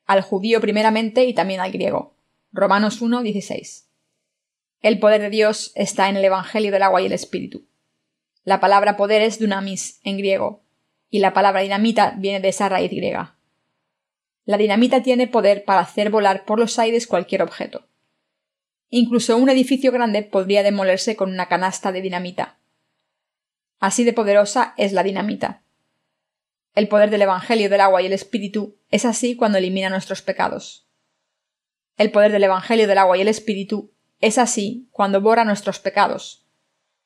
al 0.06 0.22
judío 0.22 0.60
primeramente 0.60 1.24
y 1.24 1.34
también 1.34 1.60
al 1.60 1.72
griego. 1.72 2.14
Romanos 2.50 3.00
1, 3.00 3.22
16. 3.22 3.88
El 4.80 4.98
poder 4.98 5.20
de 5.20 5.30
Dios 5.30 5.72
está 5.74 6.08
en 6.08 6.16
el 6.16 6.24
Evangelio 6.24 6.72
del 6.72 6.82
agua 6.82 7.02
y 7.02 7.06
el 7.06 7.12
Espíritu. 7.12 7.66
La 8.44 8.58
palabra 8.58 8.96
poder 8.96 9.22
es 9.22 9.38
dunamis 9.38 10.00
en 10.02 10.16
griego, 10.16 10.62
y 11.10 11.18
la 11.18 11.34
palabra 11.34 11.60
dinamita 11.60 12.14
viene 12.18 12.40
de 12.40 12.48
esa 12.48 12.68
raíz 12.68 12.90
griega. 12.90 13.36
La 14.44 14.56
dinamita 14.56 15.02
tiene 15.02 15.28
poder 15.28 15.64
para 15.64 15.80
hacer 15.80 16.10
volar 16.10 16.44
por 16.44 16.58
los 16.58 16.78
aires 16.78 17.06
cualquier 17.06 17.42
objeto. 17.42 17.86
Incluso 18.90 19.36
un 19.36 19.48
edificio 19.48 19.92
grande 19.92 20.22
podría 20.22 20.62
demolerse 20.62 21.16
con 21.16 21.30
una 21.30 21.48
canasta 21.48 21.92
de 21.92 22.02
dinamita. 22.02 22.58
Así 23.78 24.04
de 24.04 24.12
poderosa 24.12 24.74
es 24.76 24.92
la 24.92 25.02
dinamita. 25.02 25.62
El 26.74 26.88
poder 26.88 27.10
del 27.10 27.22
Evangelio 27.22 27.70
del 27.70 27.80
agua 27.80 28.02
y 28.02 28.06
el 28.06 28.12
Espíritu 28.12 28.76
es 28.90 29.04
así 29.04 29.36
cuando 29.36 29.58
elimina 29.58 29.90
nuestros 29.90 30.22
pecados. 30.22 30.88
El 31.96 32.10
poder 32.10 32.32
del 32.32 32.44
Evangelio 32.44 32.86
del 32.86 32.98
agua 32.98 33.18
y 33.18 33.20
el 33.20 33.28
Espíritu 33.28 33.92
es 34.20 34.38
así 34.38 34.88
cuando 34.90 35.20
borra 35.20 35.44
nuestros 35.44 35.78
pecados, 35.78 36.46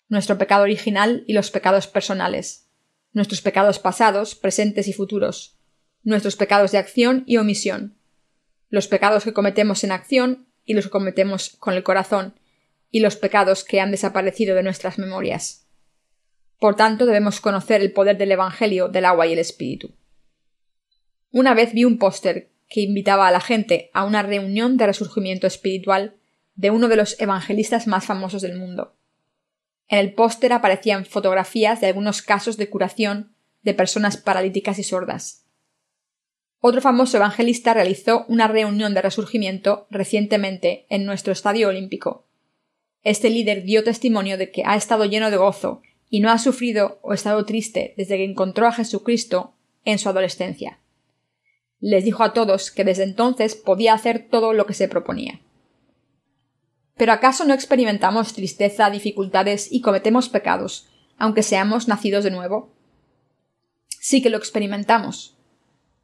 nuestro 0.09 0.38
pecado 0.38 0.62
original 0.62 1.25
y 1.27 1.33
los 1.33 1.51
pecados 1.51 1.87
personales, 1.87 2.68
nuestros 3.12 3.40
pecados 3.40 3.79
pasados, 3.79 4.35
presentes 4.35 4.87
y 4.87 4.92
futuros, 4.92 5.55
nuestros 6.06 6.36
pecados 6.36 6.70
de 6.70 6.78
acción 6.78 7.24
y 7.26 7.36
omisión, 7.36 7.96
los 8.68 8.86
pecados 8.86 9.24
que 9.24 9.32
cometemos 9.32 9.82
en 9.82 9.90
acción 9.90 10.46
y 10.64 10.74
los 10.74 10.84
que 10.84 10.90
cometemos 10.90 11.56
con 11.58 11.74
el 11.74 11.82
corazón, 11.82 12.38
y 12.92 13.00
los 13.00 13.16
pecados 13.16 13.64
que 13.64 13.80
han 13.80 13.90
desaparecido 13.90 14.54
de 14.54 14.62
nuestras 14.62 14.98
memorias. 14.98 15.66
Por 16.60 16.76
tanto, 16.76 17.06
debemos 17.06 17.40
conocer 17.40 17.80
el 17.80 17.92
poder 17.92 18.16
del 18.18 18.30
Evangelio 18.30 18.88
del 18.88 19.04
agua 19.04 19.26
y 19.26 19.32
el 19.32 19.40
Espíritu. 19.40 19.94
Una 21.32 21.54
vez 21.54 21.72
vi 21.72 21.84
un 21.84 21.98
póster 21.98 22.52
que 22.68 22.82
invitaba 22.82 23.26
a 23.26 23.32
la 23.32 23.40
gente 23.40 23.90
a 23.92 24.04
una 24.04 24.22
reunión 24.22 24.76
de 24.76 24.86
resurgimiento 24.86 25.48
espiritual 25.48 26.14
de 26.54 26.70
uno 26.70 26.86
de 26.86 26.96
los 26.96 27.20
evangelistas 27.20 27.88
más 27.88 28.04
famosos 28.04 28.42
del 28.42 28.56
mundo. 28.56 28.94
En 29.88 29.98
el 29.98 30.14
póster 30.14 30.52
aparecían 30.52 31.04
fotografías 31.04 31.80
de 31.80 31.88
algunos 31.88 32.22
casos 32.22 32.56
de 32.56 32.70
curación 32.70 33.34
de 33.62 33.74
personas 33.74 34.16
paralíticas 34.16 34.78
y 34.78 34.84
sordas. 34.84 35.45
Otro 36.68 36.81
famoso 36.81 37.16
evangelista 37.16 37.74
realizó 37.74 38.24
una 38.26 38.48
reunión 38.48 38.92
de 38.92 39.00
resurgimiento 39.00 39.87
recientemente 39.88 40.85
en 40.88 41.05
nuestro 41.05 41.33
estadio 41.33 41.68
olímpico. 41.68 42.26
Este 43.05 43.31
líder 43.31 43.62
dio 43.62 43.85
testimonio 43.85 44.37
de 44.37 44.50
que 44.50 44.64
ha 44.66 44.74
estado 44.74 45.05
lleno 45.05 45.31
de 45.31 45.37
gozo 45.37 45.83
y 46.11 46.18
no 46.18 46.29
ha 46.29 46.38
sufrido 46.38 46.98
o 47.02 47.12
estado 47.12 47.44
triste 47.44 47.94
desde 47.96 48.16
que 48.16 48.24
encontró 48.24 48.66
a 48.66 48.72
Jesucristo 48.72 49.55
en 49.85 50.00
su 50.00 50.09
adolescencia. 50.09 50.81
Les 51.79 52.05
dijo 52.05 52.24
a 52.24 52.33
todos 52.33 52.72
que 52.72 52.83
desde 52.83 53.05
entonces 53.05 53.55
podía 53.55 53.94
hacer 53.94 54.26
todo 54.29 54.52
lo 54.52 54.66
que 54.66 54.74
se 54.74 54.88
proponía. 54.88 55.40
Pero 56.96 57.12
¿acaso 57.12 57.44
no 57.44 57.55
experimentamos 57.55 58.33
tristeza, 58.33 58.90
dificultades 58.90 59.70
y 59.70 59.83
cometemos 59.83 60.29
pecados, 60.29 60.88
aunque 61.16 61.44
seamos 61.44 61.87
nacidos 61.87 62.24
de 62.24 62.33
nuevo? 62.33 62.74
Sí 64.00 64.20
que 64.20 64.31
lo 64.31 64.37
experimentamos. 64.37 65.36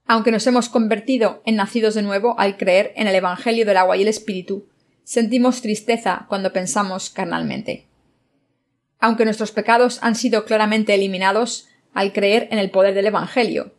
Aunque 0.06 0.32
nos 0.32 0.46
hemos 0.46 0.68
convertido 0.68 1.42
en 1.44 1.56
nacidos 1.56 1.94
de 1.94 2.02
nuevo 2.02 2.38
al 2.38 2.56
creer 2.56 2.92
en 2.96 3.06
el 3.06 3.14
Evangelio 3.14 3.64
del 3.64 3.76
agua 3.76 3.96
y 3.96 4.02
el 4.02 4.08
Espíritu, 4.08 4.68
sentimos 5.04 5.62
tristeza 5.62 6.26
cuando 6.28 6.52
pensamos 6.52 7.10
carnalmente 7.10 7.86
aunque 9.02 9.24
nuestros 9.24 9.50
pecados 9.50 9.98
han 10.00 10.14
sido 10.14 10.44
claramente 10.44 10.94
eliminados 10.94 11.68
al 11.92 12.12
creer 12.12 12.46
en 12.52 12.60
el 12.60 12.70
poder 12.70 12.94
del 12.94 13.06
Evangelio. 13.06 13.74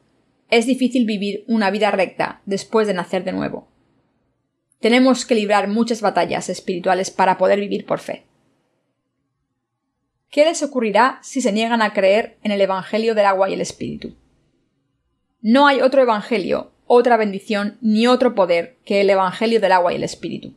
Es 0.49 0.65
difícil 0.65 1.05
vivir 1.05 1.45
una 1.47 1.71
vida 1.71 1.91
recta 1.91 2.41
después 2.45 2.87
de 2.87 2.93
nacer 2.93 3.23
de 3.23 3.31
nuevo. 3.31 3.69
Tenemos 4.81 5.25
que 5.25 5.35
librar 5.35 5.69
muchas 5.69 6.01
batallas 6.01 6.49
espirituales 6.49 7.09
para 7.09 7.37
poder 7.37 7.61
vivir 7.61 7.85
por 7.85 7.99
fe. 7.99 8.25
¿Qué 10.29 10.43
les 10.43 10.61
ocurrirá 10.61 11.19
si 11.23 11.39
se 11.39 11.53
niegan 11.53 11.81
a 11.81 11.93
creer 11.93 12.37
en 12.43 12.51
el 12.51 12.59
Evangelio 12.59 13.15
del 13.15 13.25
agua 13.25 13.49
y 13.49 13.53
el 13.53 13.61
Espíritu? 13.61 14.17
No 15.43 15.67
hay 15.67 15.81
otro 15.81 16.01
Evangelio, 16.01 16.71
otra 16.87 17.17
bendición 17.17 17.77
ni 17.81 18.07
otro 18.07 18.33
poder 18.33 18.77
que 18.85 19.01
el 19.01 19.09
Evangelio 19.09 19.59
del 19.59 19.73
agua 19.73 19.91
y 19.91 19.97
el 19.97 20.03
Espíritu. 20.03 20.55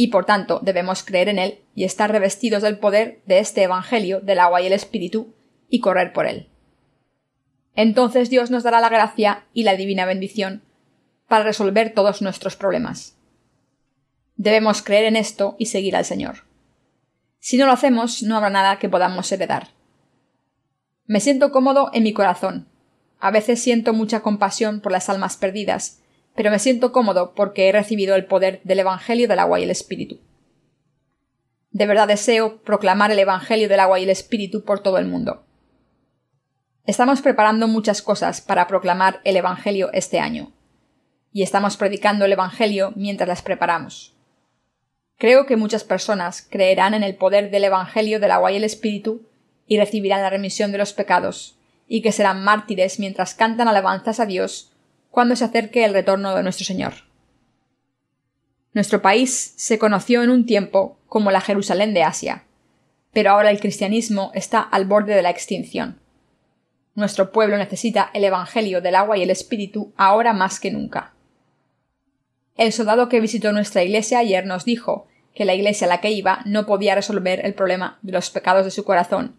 y 0.00 0.08
por 0.08 0.24
tanto 0.24 0.60
debemos 0.62 1.02
creer 1.02 1.28
en 1.28 1.40
él 1.40 1.58
y 1.74 1.82
estar 1.82 2.10
revestidos 2.10 2.62
del 2.62 2.78
poder 2.78 3.20
de 3.26 3.40
este 3.40 3.64
Evangelio 3.64 4.20
del 4.20 4.38
agua 4.38 4.62
y 4.62 4.66
el 4.66 4.72
Espíritu 4.72 5.34
y 5.68 5.80
correr 5.80 6.12
por 6.12 6.26
él. 6.26 6.48
Entonces 7.74 8.30
Dios 8.30 8.50
nos 8.50 8.62
dará 8.62 8.80
la 8.80 8.88
gracia 8.88 9.44
y 9.52 9.64
la 9.64 9.74
divina 9.74 10.06
bendición 10.06 10.62
para 11.26 11.44
resolver 11.44 11.92
todos 11.94 12.22
nuestros 12.22 12.54
problemas. 12.54 13.16
Debemos 14.36 14.82
creer 14.82 15.04
en 15.06 15.16
esto 15.16 15.56
y 15.58 15.66
seguir 15.66 15.96
al 15.96 16.04
Señor. 16.04 16.44
Si 17.40 17.56
no 17.56 17.66
lo 17.66 17.72
hacemos, 17.72 18.22
no 18.22 18.36
habrá 18.36 18.50
nada 18.50 18.78
que 18.78 18.88
podamos 18.88 19.30
heredar. 19.32 19.70
Me 21.06 21.18
siento 21.18 21.50
cómodo 21.50 21.90
en 21.92 22.04
mi 22.04 22.12
corazón. 22.12 22.68
A 23.20 23.30
veces 23.30 23.60
siento 23.60 23.92
mucha 23.92 24.20
compasión 24.20 24.80
por 24.80 24.92
las 24.92 25.08
almas 25.08 25.36
perdidas, 25.36 26.00
pero 26.34 26.50
me 26.50 26.58
siento 26.58 26.92
cómodo 26.92 27.34
porque 27.34 27.68
he 27.68 27.72
recibido 27.72 28.14
el 28.14 28.26
poder 28.26 28.60
del 28.62 28.78
Evangelio 28.78 29.26
del 29.26 29.40
agua 29.40 29.58
y 29.58 29.64
el 29.64 29.70
Espíritu. 29.70 30.20
De 31.72 31.86
verdad 31.86 32.08
deseo 32.08 32.62
proclamar 32.62 33.10
el 33.10 33.18
Evangelio 33.18 33.68
del 33.68 33.80
agua 33.80 33.98
y 33.98 34.04
el 34.04 34.10
Espíritu 34.10 34.64
por 34.64 34.80
todo 34.80 34.98
el 34.98 35.06
mundo. 35.06 35.44
Estamos 36.86 37.20
preparando 37.20 37.66
muchas 37.66 38.02
cosas 38.02 38.40
para 38.40 38.66
proclamar 38.66 39.20
el 39.24 39.36
Evangelio 39.36 39.90
este 39.92 40.20
año, 40.20 40.52
y 41.32 41.42
estamos 41.42 41.76
predicando 41.76 42.24
el 42.24 42.32
Evangelio 42.32 42.92
mientras 42.94 43.28
las 43.28 43.42
preparamos. 43.42 44.14
Creo 45.18 45.44
que 45.44 45.56
muchas 45.56 45.82
personas 45.82 46.46
creerán 46.48 46.94
en 46.94 47.02
el 47.02 47.16
poder 47.16 47.50
del 47.50 47.64
Evangelio 47.64 48.20
del 48.20 48.30
agua 48.30 48.52
y 48.52 48.56
el 48.56 48.64
Espíritu 48.64 49.26
y 49.66 49.76
recibirán 49.76 50.22
la 50.22 50.30
remisión 50.30 50.70
de 50.72 50.78
los 50.78 50.92
pecados, 50.92 51.57
y 51.88 52.02
que 52.02 52.12
serán 52.12 52.44
mártires 52.44 53.00
mientras 53.00 53.34
cantan 53.34 53.66
alabanzas 53.66 54.20
a 54.20 54.26
Dios 54.26 54.72
cuando 55.10 55.34
se 55.34 55.44
acerque 55.44 55.84
el 55.84 55.94
retorno 55.94 56.34
de 56.34 56.42
nuestro 56.42 56.66
Señor. 56.66 56.92
Nuestro 58.74 59.02
país 59.02 59.54
se 59.56 59.78
conoció 59.78 60.22
en 60.22 60.30
un 60.30 60.46
tiempo 60.46 60.98
como 61.08 61.30
la 61.30 61.40
Jerusalén 61.40 61.94
de 61.94 62.02
Asia, 62.02 62.44
pero 63.12 63.30
ahora 63.30 63.50
el 63.50 63.58
cristianismo 63.58 64.30
está 64.34 64.60
al 64.60 64.84
borde 64.84 65.14
de 65.14 65.22
la 65.22 65.30
extinción. 65.30 65.98
Nuestro 66.94 67.32
pueblo 67.32 67.56
necesita 67.56 68.10
el 68.12 68.24
Evangelio 68.24 68.80
del 68.80 68.94
agua 68.94 69.16
y 69.16 69.22
el 69.22 69.30
Espíritu 69.30 69.92
ahora 69.96 70.32
más 70.32 70.60
que 70.60 70.70
nunca. 70.70 71.14
El 72.56 72.72
soldado 72.72 73.08
que 73.08 73.20
visitó 73.20 73.52
nuestra 73.52 73.82
iglesia 73.82 74.18
ayer 74.18 74.44
nos 74.44 74.64
dijo 74.64 75.06
que 75.34 75.44
la 75.44 75.54
iglesia 75.54 75.86
a 75.86 75.88
la 75.88 76.00
que 76.00 76.10
iba 76.10 76.40
no 76.44 76.66
podía 76.66 76.96
resolver 76.96 77.46
el 77.46 77.54
problema 77.54 77.98
de 78.02 78.12
los 78.12 78.30
pecados 78.30 78.64
de 78.64 78.72
su 78.72 78.84
corazón, 78.84 79.36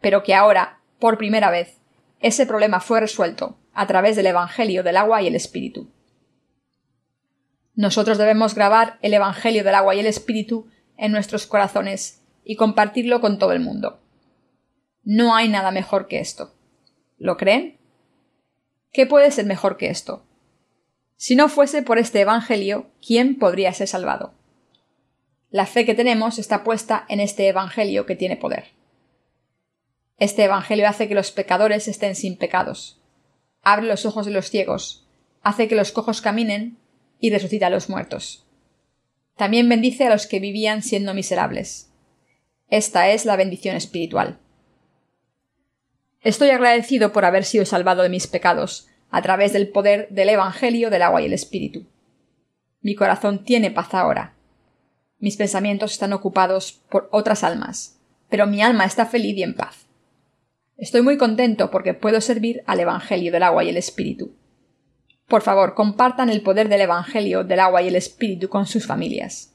pero 0.00 0.22
que 0.22 0.34
ahora, 0.34 0.78
por 1.00 1.18
primera 1.18 1.50
vez, 1.50 1.79
ese 2.20 2.46
problema 2.46 2.80
fue 2.80 3.00
resuelto 3.00 3.58
a 3.72 3.86
través 3.86 4.16
del 4.16 4.26
Evangelio 4.26 4.82
del 4.82 4.96
agua 4.96 5.22
y 5.22 5.26
el 5.26 5.34
Espíritu. 5.34 5.90
Nosotros 7.74 8.18
debemos 8.18 8.54
grabar 8.54 8.98
el 9.00 9.14
Evangelio 9.14 9.64
del 9.64 9.74
agua 9.74 9.94
y 9.94 10.00
el 10.00 10.06
Espíritu 10.06 10.68
en 10.96 11.12
nuestros 11.12 11.46
corazones 11.46 12.22
y 12.44 12.56
compartirlo 12.56 13.20
con 13.20 13.38
todo 13.38 13.52
el 13.52 13.60
mundo. 13.60 14.00
No 15.02 15.34
hay 15.34 15.48
nada 15.48 15.70
mejor 15.70 16.06
que 16.06 16.20
esto. 16.20 16.54
¿Lo 17.16 17.36
creen? 17.36 17.78
¿Qué 18.92 19.06
puede 19.06 19.30
ser 19.30 19.46
mejor 19.46 19.76
que 19.76 19.88
esto? 19.88 20.26
Si 21.16 21.36
no 21.36 21.48
fuese 21.48 21.82
por 21.82 21.98
este 21.98 22.20
Evangelio, 22.20 22.90
¿quién 23.06 23.38
podría 23.38 23.72
ser 23.72 23.88
salvado? 23.88 24.34
La 25.50 25.66
fe 25.66 25.84
que 25.84 25.94
tenemos 25.94 26.38
está 26.38 26.64
puesta 26.64 27.04
en 27.08 27.20
este 27.20 27.48
Evangelio 27.48 28.04
que 28.04 28.16
tiene 28.16 28.36
poder. 28.36 28.79
Este 30.20 30.44
Evangelio 30.44 30.86
hace 30.86 31.08
que 31.08 31.14
los 31.14 31.32
pecadores 31.32 31.88
estén 31.88 32.14
sin 32.14 32.36
pecados, 32.36 33.00
abre 33.62 33.86
los 33.86 34.04
ojos 34.04 34.26
de 34.26 34.32
los 34.32 34.50
ciegos, 34.50 35.08
hace 35.42 35.66
que 35.66 35.74
los 35.74 35.92
cojos 35.92 36.20
caminen 36.20 36.76
y 37.18 37.30
resucita 37.30 37.68
a 37.68 37.70
los 37.70 37.88
muertos. 37.88 38.46
También 39.36 39.66
bendice 39.66 40.06
a 40.06 40.10
los 40.10 40.26
que 40.26 40.38
vivían 40.38 40.82
siendo 40.82 41.14
miserables. 41.14 41.90
Esta 42.68 43.08
es 43.08 43.24
la 43.24 43.36
bendición 43.36 43.76
espiritual. 43.76 44.38
Estoy 46.20 46.50
agradecido 46.50 47.14
por 47.14 47.24
haber 47.24 47.46
sido 47.46 47.64
salvado 47.64 48.02
de 48.02 48.10
mis 48.10 48.26
pecados, 48.26 48.88
a 49.10 49.22
través 49.22 49.54
del 49.54 49.70
poder 49.70 50.06
del 50.10 50.28
Evangelio 50.28 50.90
del 50.90 51.00
agua 51.00 51.22
y 51.22 51.24
el 51.24 51.32
Espíritu. 51.32 51.86
Mi 52.82 52.94
corazón 52.94 53.42
tiene 53.42 53.70
paz 53.70 53.94
ahora. 53.94 54.34
Mis 55.18 55.38
pensamientos 55.38 55.92
están 55.92 56.12
ocupados 56.12 56.82
por 56.90 57.08
otras 57.10 57.42
almas, 57.42 57.98
pero 58.28 58.46
mi 58.46 58.60
alma 58.60 58.84
está 58.84 59.06
feliz 59.06 59.34
y 59.38 59.42
en 59.42 59.54
paz. 59.54 59.89
Estoy 60.80 61.02
muy 61.02 61.18
contento 61.18 61.70
porque 61.70 61.92
puedo 61.92 62.22
servir 62.22 62.62
al 62.66 62.80
Evangelio 62.80 63.30
del 63.30 63.42
agua 63.42 63.62
y 63.62 63.68
el 63.68 63.76
Espíritu. 63.76 64.34
Por 65.28 65.42
favor, 65.42 65.74
compartan 65.74 66.30
el 66.30 66.40
poder 66.40 66.70
del 66.70 66.80
Evangelio 66.80 67.44
del 67.44 67.60
agua 67.60 67.82
y 67.82 67.88
el 67.88 67.96
Espíritu 67.96 68.48
con 68.48 68.64
sus 68.66 68.86
familias. 68.86 69.52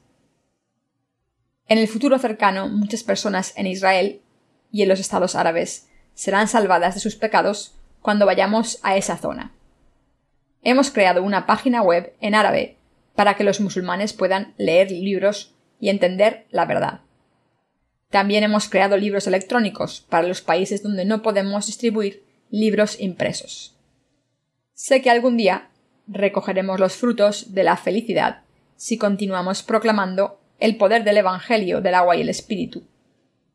En 1.66 1.78
el 1.78 1.88
futuro 1.88 2.20
cercano, 2.20 2.68
muchas 2.68 3.02
personas 3.02 3.54
en 3.56 3.66
Israel 3.66 4.20
y 4.70 4.82
en 4.82 4.88
los 4.88 5.00
estados 5.00 5.34
árabes 5.34 5.88
serán 6.14 6.46
salvadas 6.46 6.94
de 6.94 7.00
sus 7.00 7.16
pecados 7.16 7.74
cuando 8.00 8.24
vayamos 8.24 8.78
a 8.84 8.96
esa 8.96 9.16
zona. 9.16 9.52
Hemos 10.62 10.92
creado 10.92 11.24
una 11.24 11.44
página 11.44 11.82
web 11.82 12.14
en 12.20 12.36
árabe 12.36 12.76
para 13.16 13.34
que 13.34 13.42
los 13.42 13.60
musulmanes 13.60 14.12
puedan 14.12 14.54
leer 14.58 14.92
libros 14.92 15.56
y 15.80 15.88
entender 15.88 16.46
la 16.50 16.66
verdad. 16.66 17.00
También 18.16 18.44
hemos 18.44 18.70
creado 18.70 18.96
libros 18.96 19.26
electrónicos 19.26 20.06
para 20.08 20.26
los 20.26 20.40
países 20.40 20.82
donde 20.82 21.04
no 21.04 21.20
podemos 21.20 21.66
distribuir 21.66 22.24
libros 22.48 22.98
impresos. 22.98 23.76
Sé 24.72 25.02
que 25.02 25.10
algún 25.10 25.36
día 25.36 25.68
recogeremos 26.06 26.80
los 26.80 26.94
frutos 26.94 27.52
de 27.52 27.62
la 27.62 27.76
felicidad 27.76 28.40
si 28.74 28.96
continuamos 28.96 29.62
proclamando 29.62 30.40
el 30.60 30.78
poder 30.78 31.04
del 31.04 31.18
Evangelio 31.18 31.82
del 31.82 31.94
agua 31.94 32.16
y 32.16 32.22
el 32.22 32.30
Espíritu, 32.30 32.84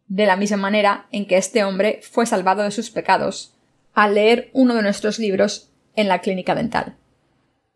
de 0.07 0.27
la 0.27 0.35
misma 0.35 0.57
manera 0.57 1.07
en 1.11 1.25
que 1.25 1.37
este 1.37 1.63
hombre 1.63 1.99
fue 2.03 2.27
salvado 2.27 2.61
de 2.61 2.69
sus 2.69 2.91
pecados 2.91 3.55
al 3.95 4.13
leer 4.13 4.51
uno 4.53 4.75
de 4.75 4.83
nuestros 4.83 5.17
libros 5.17 5.71
en 5.95 6.07
la 6.07 6.21
clínica 6.21 6.53
dental. 6.53 6.97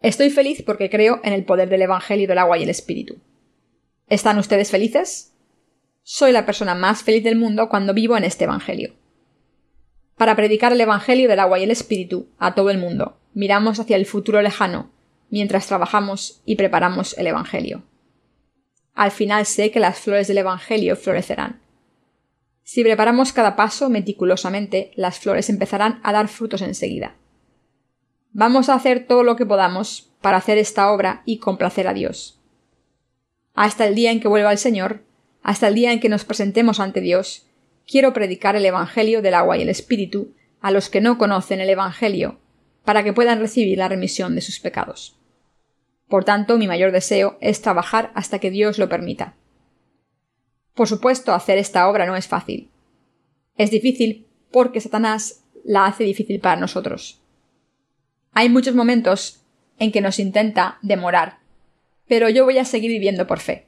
Estoy 0.03 0.29
feliz 0.29 0.61
porque 0.63 0.91
creo 0.91 1.19
en 1.23 1.33
el 1.33 1.45
poder 1.45 1.67
del 1.67 1.81
Evangelio 1.81 2.27
del 2.27 2.37
agua 2.37 2.59
y 2.59 2.61
el 2.61 2.69
Espíritu. 2.69 3.17
¿Están 4.07 4.37
ustedes 4.37 4.69
felices? 4.69 5.31
Soy 6.07 6.31
la 6.31 6.45
persona 6.45 6.75
más 6.75 7.01
feliz 7.01 7.23
del 7.23 7.35
mundo 7.35 7.67
cuando 7.67 7.91
vivo 7.91 8.15
en 8.15 8.25
este 8.25 8.43
Evangelio. 8.43 8.93
Para 10.15 10.35
predicar 10.35 10.71
el 10.71 10.79
Evangelio 10.79 11.27
del 11.27 11.39
agua 11.39 11.57
y 11.57 11.63
el 11.63 11.71
Espíritu 11.71 12.27
a 12.37 12.53
todo 12.53 12.69
el 12.69 12.77
mundo, 12.77 13.17
miramos 13.33 13.79
hacia 13.79 13.95
el 13.95 14.05
futuro 14.05 14.39
lejano 14.43 14.91
mientras 15.31 15.65
trabajamos 15.65 16.43
y 16.45 16.57
preparamos 16.57 17.17
el 17.17 17.25
Evangelio. 17.25 17.81
Al 18.93 19.09
final 19.09 19.47
sé 19.47 19.71
que 19.71 19.79
las 19.79 19.97
flores 19.97 20.27
del 20.27 20.37
Evangelio 20.37 20.95
florecerán. 20.95 21.59
Si 22.61 22.83
preparamos 22.83 23.33
cada 23.33 23.55
paso 23.55 23.89
meticulosamente, 23.89 24.91
las 24.95 25.17
flores 25.17 25.49
empezarán 25.49 26.01
a 26.03 26.13
dar 26.13 26.27
frutos 26.27 26.61
enseguida. 26.61 27.15
Vamos 28.31 28.69
a 28.69 28.75
hacer 28.75 29.07
todo 29.07 29.23
lo 29.23 29.35
que 29.35 29.47
podamos 29.47 30.11
para 30.21 30.37
hacer 30.37 30.59
esta 30.59 30.91
obra 30.91 31.23
y 31.25 31.39
complacer 31.39 31.87
a 31.87 31.95
Dios. 31.95 32.39
Hasta 33.55 33.87
el 33.87 33.95
día 33.95 34.11
en 34.11 34.19
que 34.19 34.27
vuelva 34.27 34.51
el 34.51 34.59
Señor, 34.59 35.01
hasta 35.45 35.67
el 35.67 35.75
día 35.75 35.93
en 35.93 35.99
que 35.99 36.09
nos 36.09 36.25
presentemos 36.25 36.79
ante 36.79 37.01
Dios, 37.01 37.45
quiero 37.87 38.13
predicar 38.13 38.55
el 38.55 38.65
Evangelio 38.65 39.21
del 39.21 39.35
agua 39.35 39.59
y 39.59 39.61
el 39.61 39.69
Espíritu 39.69 40.33
a 40.59 40.71
los 40.71 40.89
que 40.89 41.01
no 41.01 41.19
conocen 41.19 41.61
el 41.61 41.69
Evangelio, 41.69 42.39
para 42.83 43.03
que 43.03 43.13
puedan 43.13 43.39
recibir 43.39 43.77
la 43.77 43.87
remisión 43.87 44.33
de 44.33 44.41
sus 44.41 44.59
pecados. 44.59 45.19
Por 46.07 46.25
tanto, 46.25 46.57
mi 46.57 46.65
mayor 46.65 46.91
deseo 46.91 47.37
es 47.41 47.61
trabajar 47.61 48.11
hasta 48.15 48.39
que 48.39 48.49
Dios 48.49 48.79
lo 48.79 48.89
permita. 48.89 49.35
Por 50.73 50.87
supuesto, 50.87 51.31
hacer 51.31 51.59
esta 51.59 51.87
obra 51.87 52.07
no 52.07 52.15
es 52.15 52.25
fácil. 52.25 52.71
Es 53.55 53.69
difícil 53.69 54.25
porque 54.49 54.81
Satanás 54.81 55.43
la 55.63 55.85
hace 55.85 56.05
difícil 56.05 56.39
para 56.39 56.59
nosotros. 56.59 57.21
Hay 58.31 58.49
muchos 58.49 58.73
momentos 58.73 59.43
en 59.77 59.91
que 59.91 60.01
nos 60.01 60.17
intenta 60.17 60.79
demorar, 60.81 61.37
pero 62.07 62.29
yo 62.29 62.45
voy 62.45 62.57
a 62.57 62.65
seguir 62.65 62.89
viviendo 62.89 63.27
por 63.27 63.39
fe. 63.39 63.67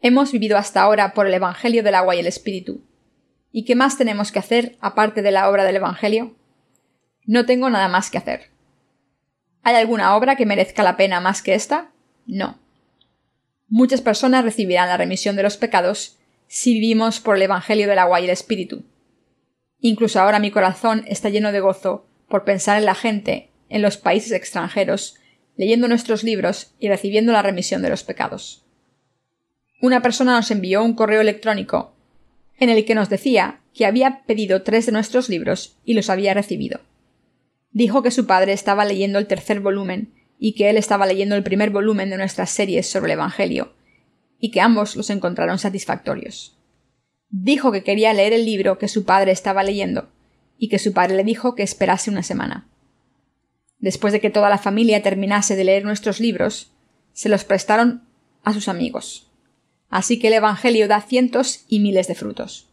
Hemos 0.00 0.32
vivido 0.32 0.56
hasta 0.56 0.82
ahora 0.82 1.12
por 1.12 1.26
el 1.26 1.34
Evangelio 1.34 1.82
del 1.82 1.94
agua 1.94 2.16
y 2.16 2.20
el 2.20 2.26
Espíritu. 2.26 2.82
¿Y 3.52 3.64
qué 3.64 3.74
más 3.74 3.98
tenemos 3.98 4.32
que 4.32 4.38
hacer 4.38 4.76
aparte 4.80 5.22
de 5.22 5.30
la 5.30 5.48
obra 5.48 5.64
del 5.64 5.76
Evangelio? 5.76 6.36
No 7.24 7.46
tengo 7.46 7.68
nada 7.70 7.88
más 7.88 8.10
que 8.10 8.18
hacer. 8.18 8.50
¿Hay 9.62 9.76
alguna 9.76 10.16
obra 10.16 10.36
que 10.36 10.46
merezca 10.46 10.82
la 10.82 10.96
pena 10.96 11.20
más 11.20 11.42
que 11.42 11.54
esta? 11.54 11.90
No 12.26 12.58
muchas 13.70 14.02
personas 14.02 14.44
recibirán 14.44 14.88
la 14.88 14.96
remisión 14.96 15.36
de 15.36 15.44
los 15.44 15.56
pecados 15.56 16.18
si 16.48 16.74
vivimos 16.74 17.20
por 17.20 17.36
el 17.36 17.42
Evangelio 17.42 17.88
del 17.88 18.00
agua 18.00 18.20
y 18.20 18.24
el 18.24 18.30
Espíritu. 18.30 18.84
Incluso 19.78 20.20
ahora 20.20 20.40
mi 20.40 20.50
corazón 20.50 21.04
está 21.06 21.30
lleno 21.30 21.52
de 21.52 21.60
gozo 21.60 22.06
por 22.28 22.44
pensar 22.44 22.76
en 22.76 22.84
la 22.84 22.94
gente 22.94 23.48
en 23.68 23.82
los 23.82 23.96
países 23.96 24.32
extranjeros, 24.32 25.14
leyendo 25.56 25.86
nuestros 25.86 26.24
libros 26.24 26.74
y 26.80 26.88
recibiendo 26.88 27.32
la 27.32 27.42
remisión 27.42 27.82
de 27.82 27.88
los 27.88 28.02
pecados. 28.02 28.66
Una 29.80 30.02
persona 30.02 30.36
nos 30.36 30.50
envió 30.50 30.84
un 30.84 30.94
correo 30.94 31.20
electrónico 31.20 31.94
en 32.58 32.68
el 32.68 32.84
que 32.84 32.94
nos 32.94 33.08
decía 33.08 33.60
que 33.74 33.86
había 33.86 34.22
pedido 34.26 34.62
tres 34.62 34.86
de 34.86 34.92
nuestros 34.92 35.28
libros 35.28 35.76
y 35.84 35.94
los 35.94 36.10
había 36.10 36.34
recibido. 36.34 36.80
Dijo 37.72 38.02
que 38.02 38.10
su 38.10 38.26
padre 38.26 38.52
estaba 38.52 38.84
leyendo 38.84 39.18
el 39.18 39.26
tercer 39.26 39.60
volumen 39.60 40.12
y 40.38 40.52
que 40.52 40.68
él 40.68 40.76
estaba 40.76 41.06
leyendo 41.06 41.34
el 41.34 41.42
primer 41.42 41.70
volumen 41.70 42.10
de 42.10 42.18
nuestras 42.18 42.50
series 42.50 42.88
sobre 42.88 43.12
el 43.12 43.18
Evangelio, 43.18 43.72
y 44.38 44.50
que 44.50 44.60
ambos 44.60 44.96
los 44.96 45.10
encontraron 45.10 45.58
satisfactorios. 45.58 46.58
Dijo 47.28 47.70
que 47.72 47.84
quería 47.84 48.12
leer 48.14 48.32
el 48.32 48.46
libro 48.46 48.78
que 48.78 48.88
su 48.88 49.04
padre 49.04 49.32
estaba 49.32 49.62
leyendo, 49.62 50.08
y 50.58 50.68
que 50.68 50.78
su 50.78 50.92
padre 50.92 51.16
le 51.16 51.24
dijo 51.24 51.54
que 51.54 51.62
esperase 51.62 52.10
una 52.10 52.22
semana. 52.22 52.68
Después 53.78 54.12
de 54.12 54.20
que 54.20 54.30
toda 54.30 54.48
la 54.48 54.58
familia 54.58 55.02
terminase 55.02 55.56
de 55.56 55.64
leer 55.64 55.84
nuestros 55.84 56.20
libros, 56.20 56.72
se 57.12 57.28
los 57.28 57.44
prestaron 57.44 58.02
a 58.42 58.52
sus 58.52 58.68
amigos. 58.68 59.29
Así 59.90 60.18
que 60.18 60.28
el 60.28 60.34
Evangelio 60.34 60.88
da 60.88 61.02
cientos 61.02 61.64
y 61.68 61.80
miles 61.80 62.08
de 62.08 62.14
frutos. 62.14 62.68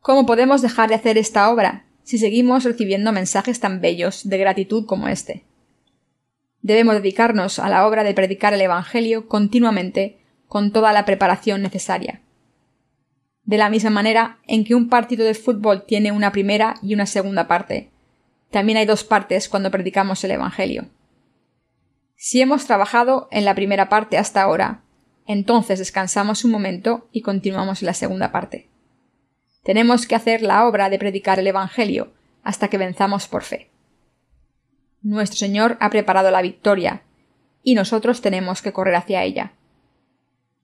¿Cómo 0.00 0.26
podemos 0.26 0.62
dejar 0.62 0.88
de 0.88 0.94
hacer 0.94 1.18
esta 1.18 1.50
obra 1.50 1.86
si 2.04 2.18
seguimos 2.18 2.64
recibiendo 2.64 3.12
mensajes 3.12 3.60
tan 3.60 3.80
bellos 3.80 4.28
de 4.28 4.38
gratitud 4.38 4.84
como 4.86 5.08
este? 5.08 5.44
Debemos 6.60 6.94
dedicarnos 6.94 7.58
a 7.58 7.68
la 7.68 7.86
obra 7.86 8.04
de 8.04 8.14
predicar 8.14 8.52
el 8.52 8.60
Evangelio 8.60 9.26
continuamente 9.26 10.18
con 10.46 10.70
toda 10.70 10.92
la 10.92 11.04
preparación 11.04 11.62
necesaria. 11.62 12.20
De 13.44 13.56
la 13.56 13.70
misma 13.70 13.90
manera 13.90 14.38
en 14.46 14.64
que 14.64 14.74
un 14.74 14.88
partido 14.88 15.24
de 15.24 15.34
fútbol 15.34 15.84
tiene 15.86 16.12
una 16.12 16.30
primera 16.30 16.74
y 16.82 16.94
una 16.94 17.06
segunda 17.06 17.48
parte, 17.48 17.90
también 18.50 18.78
hay 18.78 18.84
dos 18.84 19.02
partes 19.02 19.48
cuando 19.48 19.70
predicamos 19.70 20.22
el 20.24 20.32
Evangelio. 20.32 20.86
Si 22.16 22.40
hemos 22.40 22.66
trabajado 22.66 23.28
en 23.32 23.44
la 23.44 23.54
primera 23.54 23.88
parte 23.88 24.18
hasta 24.18 24.42
ahora, 24.42 24.82
entonces 25.26 25.78
descansamos 25.78 26.44
un 26.44 26.50
momento 26.50 27.08
y 27.12 27.22
continuamos 27.22 27.82
la 27.82 27.94
segunda 27.94 28.32
parte. 28.32 28.68
Tenemos 29.62 30.06
que 30.06 30.14
hacer 30.14 30.42
la 30.42 30.66
obra 30.66 30.90
de 30.90 30.98
predicar 30.98 31.38
el 31.38 31.46
Evangelio 31.46 32.12
hasta 32.42 32.68
que 32.68 32.78
venzamos 32.78 33.28
por 33.28 33.42
fe. 33.42 33.70
Nuestro 35.02 35.38
Señor 35.38 35.76
ha 35.80 35.90
preparado 35.90 36.30
la 36.30 36.42
victoria, 36.42 37.02
y 37.62 37.74
nosotros 37.74 38.20
tenemos 38.20 38.62
que 38.62 38.72
correr 38.72 38.96
hacia 38.96 39.22
ella. 39.22 39.52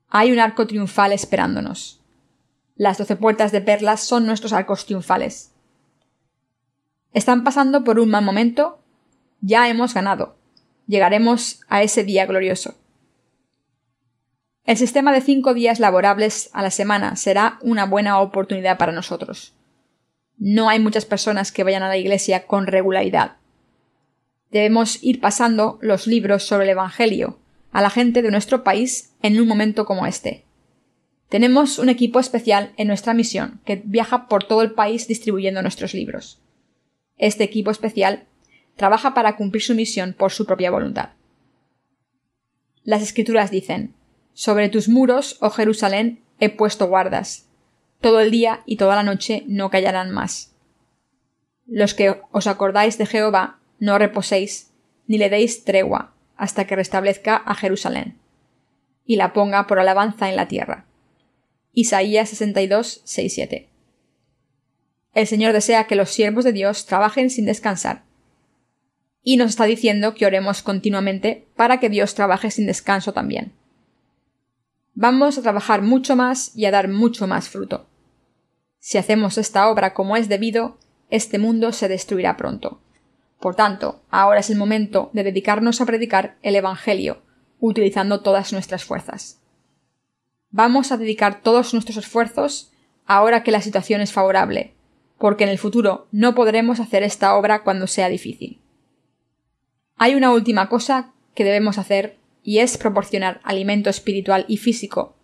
Hay 0.09 0.33
un 0.33 0.41
arco 0.41 0.67
triunfal 0.67 1.13
esperándonos. 1.13 2.01
Las 2.77 2.99
doce 2.99 3.17
puertas 3.17 3.53
de 3.53 3.61
perlas 3.61 4.01
son 4.01 4.27
nuestros 4.27 4.53
arcos 4.53 4.87
triunfales. 4.87 5.53
¿Están 7.13 7.45
pasando 7.45 7.85
por 7.85 7.99
un 7.99 8.11
mal 8.11 8.25
momento? 8.25 8.81
Ya 9.41 9.69
hemos 9.69 9.95
ganado. 9.95 10.37
Llegaremos 10.87 11.61
a 11.69 11.83
ese 11.83 12.05
día 12.05 12.27
glorioso. 12.27 12.75
El 14.69 14.77
sistema 14.77 15.15
de 15.15 15.23
cinco 15.23 15.55
días 15.55 15.81
laborables 15.81 16.51
a 16.53 16.61
la 16.61 16.71
semana 16.71 17.17
será 17.17 17.59
una 17.63 17.87
buena 17.87 18.21
oportunidad 18.21 18.77
para 18.77 18.93
nosotros. 18.93 19.55
No 20.37 20.69
hay 20.69 20.79
muchas 20.79 21.07
personas 21.07 21.53
que 21.53 21.65
vayan 21.65 21.83
a 21.83 21.89
la 21.89 21.97
iglesia 21.97 22.47
con 22.47 22.67
regularidad. 22.67 23.37
Debemos 24.51 25.03
ir 25.03 25.23
pasando 25.23 25.79
los 25.81 26.07
libros 26.07 26.43
sobre 26.43 26.65
el 26.65 26.73
Evangelio 26.73 27.39
a 27.73 27.81
la 27.81 27.89
gente 27.89 28.21
de 28.21 28.31
nuestro 28.31 28.63
país 28.63 29.15
en 29.23 29.41
un 29.41 29.49
momento 29.49 29.87
como 29.87 30.05
este. 30.05 30.45
Tenemos 31.31 31.79
un 31.79 31.89
equipo 31.89 32.21
especial 32.21 32.75
en 32.77 32.89
nuestra 32.89 33.15
misión 33.15 33.63
que 33.65 33.81
viaja 33.83 34.29
por 34.29 34.45
todo 34.45 34.61
el 34.61 34.73
país 34.73 35.09
distribuyendo 35.09 35.63
nuestros 35.63 35.95
libros. 35.95 36.43
Este 37.17 37.43
equipo 37.43 37.71
especial 37.71 38.27
trabaja 38.77 39.15
para 39.15 39.35
cumplir 39.35 39.63
su 39.63 39.75
misión 39.75 40.13
por 40.13 40.31
su 40.31 40.45
propia 40.45 40.71
voluntad. 40.71 41.13
Las 42.85 43.01
escrituras 43.01 43.51
dicen 43.51 43.95
sobre 44.39 44.69
tus 44.69 44.89
muros, 44.89 45.37
oh 45.41 45.51
Jerusalén, 45.51 46.23
he 46.39 46.49
puesto 46.49 46.87
guardas. 46.87 47.49
Todo 48.01 48.21
el 48.21 48.31
día 48.31 48.63
y 48.67 48.77
toda 48.77 48.95
la 48.95 49.03
noche 49.03 49.43
no 49.49 49.69
callarán 49.69 50.13
más. 50.13 50.55
Los 51.67 51.93
que 51.93 52.21
os 52.31 52.47
acordáis 52.47 52.99
de 52.99 53.07
Jehová, 53.07 53.59
no 53.81 53.99
reposéis, 53.99 54.71
ni 55.09 55.19
le 55.19 55.29
deis 55.29 55.65
tregua, 55.65 56.15
hasta 56.37 56.69
que 56.69 56.77
restablezca 56.77 57.35
a 57.35 57.57
Jerusalén, 57.57 58.17
y 59.05 59.17
la 59.17 59.33
ponga 59.33 59.67
por 59.67 59.81
alabanza 59.81 60.29
en 60.29 60.37
la 60.37 60.47
tierra. 60.47 60.87
Isaías 61.73 62.29
62, 62.29 63.01
6, 63.03 63.35
7. 63.35 63.69
El 65.15 65.27
Señor 65.27 65.53
desea 65.53 65.89
que 65.89 65.97
los 65.97 66.11
siervos 66.11 66.45
de 66.45 66.53
Dios 66.53 66.87
trabajen 66.87 67.31
sin 67.31 67.45
descansar. 67.45 68.05
Y 69.21 69.37
nos 69.37 69.49
está 69.51 69.65
diciendo 69.65 70.15
que 70.15 70.27
oremos 70.27 70.63
continuamente 70.63 71.49
para 71.57 71.81
que 71.81 71.89
Dios 71.89 72.15
trabaje 72.15 72.53
sin 72.53 72.67
descanso 72.67 73.13
también 73.13 73.58
vamos 75.01 75.39
a 75.39 75.43
trabajar 75.43 75.81
mucho 75.81 76.17
más 76.17 76.51
y 76.57 76.65
a 76.65 76.73
dar 76.73 76.89
mucho 76.89 77.29
más 77.29 77.49
fruto. 77.49 77.87
Si 78.81 78.99
hacemos 78.99 79.39
esta 79.39 79.69
obra 79.71 79.95
como 79.95 80.17
es 80.17 80.29
debido, 80.29 80.77
este 81.09 81.39
mundo 81.39 81.71
se 81.71 81.87
destruirá 81.87 82.37
pronto. 82.37 82.81
Por 83.39 83.55
tanto, 83.55 84.03
ahora 84.11 84.41
es 84.41 84.51
el 84.51 84.59
momento 84.59 85.11
de 85.13 85.23
dedicarnos 85.23 85.81
a 85.81 85.87
predicar 85.87 86.37
el 86.43 86.57
Evangelio, 86.57 87.23
utilizando 87.61 88.23
todas 88.23 88.53
nuestras 88.53 88.85
fuerzas. 88.85 89.41
Vamos 90.51 90.91
a 90.91 90.97
dedicar 90.97 91.43
todos 91.43 91.75
nuestros 91.75 91.99
esfuerzos 91.99 92.73
ahora 93.07 93.45
que 93.45 93.53
la 93.53 93.61
situación 93.61 94.01
es 94.01 94.13
favorable, 94.13 94.75
porque 95.17 95.45
en 95.45 95.51
el 95.51 95.59
futuro 95.59 96.09
no 96.11 96.35
podremos 96.35 96.81
hacer 96.81 97.05
esta 97.05 97.37
obra 97.37 97.63
cuando 97.63 97.87
sea 97.87 98.09
difícil. 98.09 98.61
Hay 99.97 100.17
una 100.17 100.33
última 100.33 100.69
cosa 100.69 101.13
que 101.37 101.45
debemos 101.45 101.79
hacer 101.79 102.19
y 102.49 102.61
es 102.61 102.79
proporcionar 102.79 103.43
alimento 103.45 103.91
espiritual 103.91 104.47
y 104.49 104.57
físico 104.57 105.15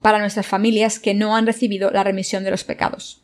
para 0.00 0.18
nuestras 0.18 0.44
familias 0.44 0.98
que 0.98 1.14
no 1.14 1.36
han 1.36 1.46
recibido 1.46 1.92
la 1.92 2.02
remisión 2.02 2.42
de 2.42 2.50
los 2.50 2.64
pecados. 2.64 3.22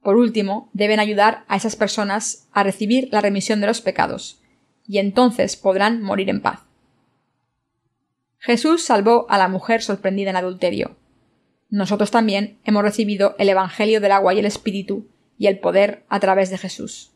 Por 0.00 0.16
último, 0.16 0.70
deben 0.72 0.98
ayudar 0.98 1.44
a 1.46 1.56
esas 1.56 1.76
personas 1.76 2.48
a 2.52 2.62
recibir 2.62 3.10
la 3.12 3.20
remisión 3.20 3.60
de 3.60 3.66
los 3.66 3.82
pecados, 3.82 4.40
y 4.88 4.96
entonces 4.96 5.56
podrán 5.56 6.00
morir 6.00 6.30
en 6.30 6.40
paz. 6.40 6.60
Jesús 8.38 8.82
salvó 8.82 9.26
a 9.28 9.36
la 9.36 9.48
mujer 9.48 9.82
sorprendida 9.82 10.30
en 10.30 10.36
adulterio. 10.36 10.96
Nosotros 11.68 12.10
también 12.10 12.60
hemos 12.64 12.82
recibido 12.82 13.36
el 13.38 13.50
Evangelio 13.50 14.00
del 14.00 14.12
agua 14.12 14.32
y 14.32 14.38
el 14.38 14.46
Espíritu 14.46 15.06
y 15.36 15.48
el 15.48 15.58
poder 15.58 16.06
a 16.08 16.18
través 16.18 16.48
de 16.48 16.56
Jesús. 16.56 17.12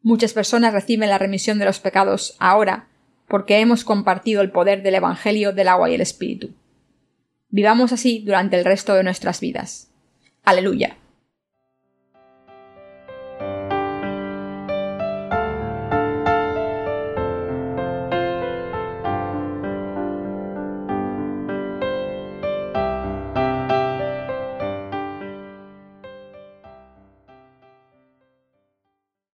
Muchas 0.00 0.32
personas 0.32 0.72
reciben 0.72 1.08
la 1.08 1.18
remisión 1.18 1.58
de 1.58 1.64
los 1.64 1.80
pecados 1.80 2.36
ahora 2.38 2.86
porque 3.32 3.60
hemos 3.60 3.82
compartido 3.82 4.42
el 4.42 4.50
poder 4.50 4.82
del 4.82 4.96
Evangelio 4.96 5.54
del 5.54 5.68
agua 5.68 5.88
y 5.88 5.94
el 5.94 6.02
Espíritu. 6.02 6.50
Vivamos 7.48 7.90
así 7.90 8.22
durante 8.26 8.58
el 8.58 8.64
resto 8.66 8.92
de 8.92 9.04
nuestras 9.04 9.40
vidas. 9.40 9.90
Aleluya. 10.44 10.98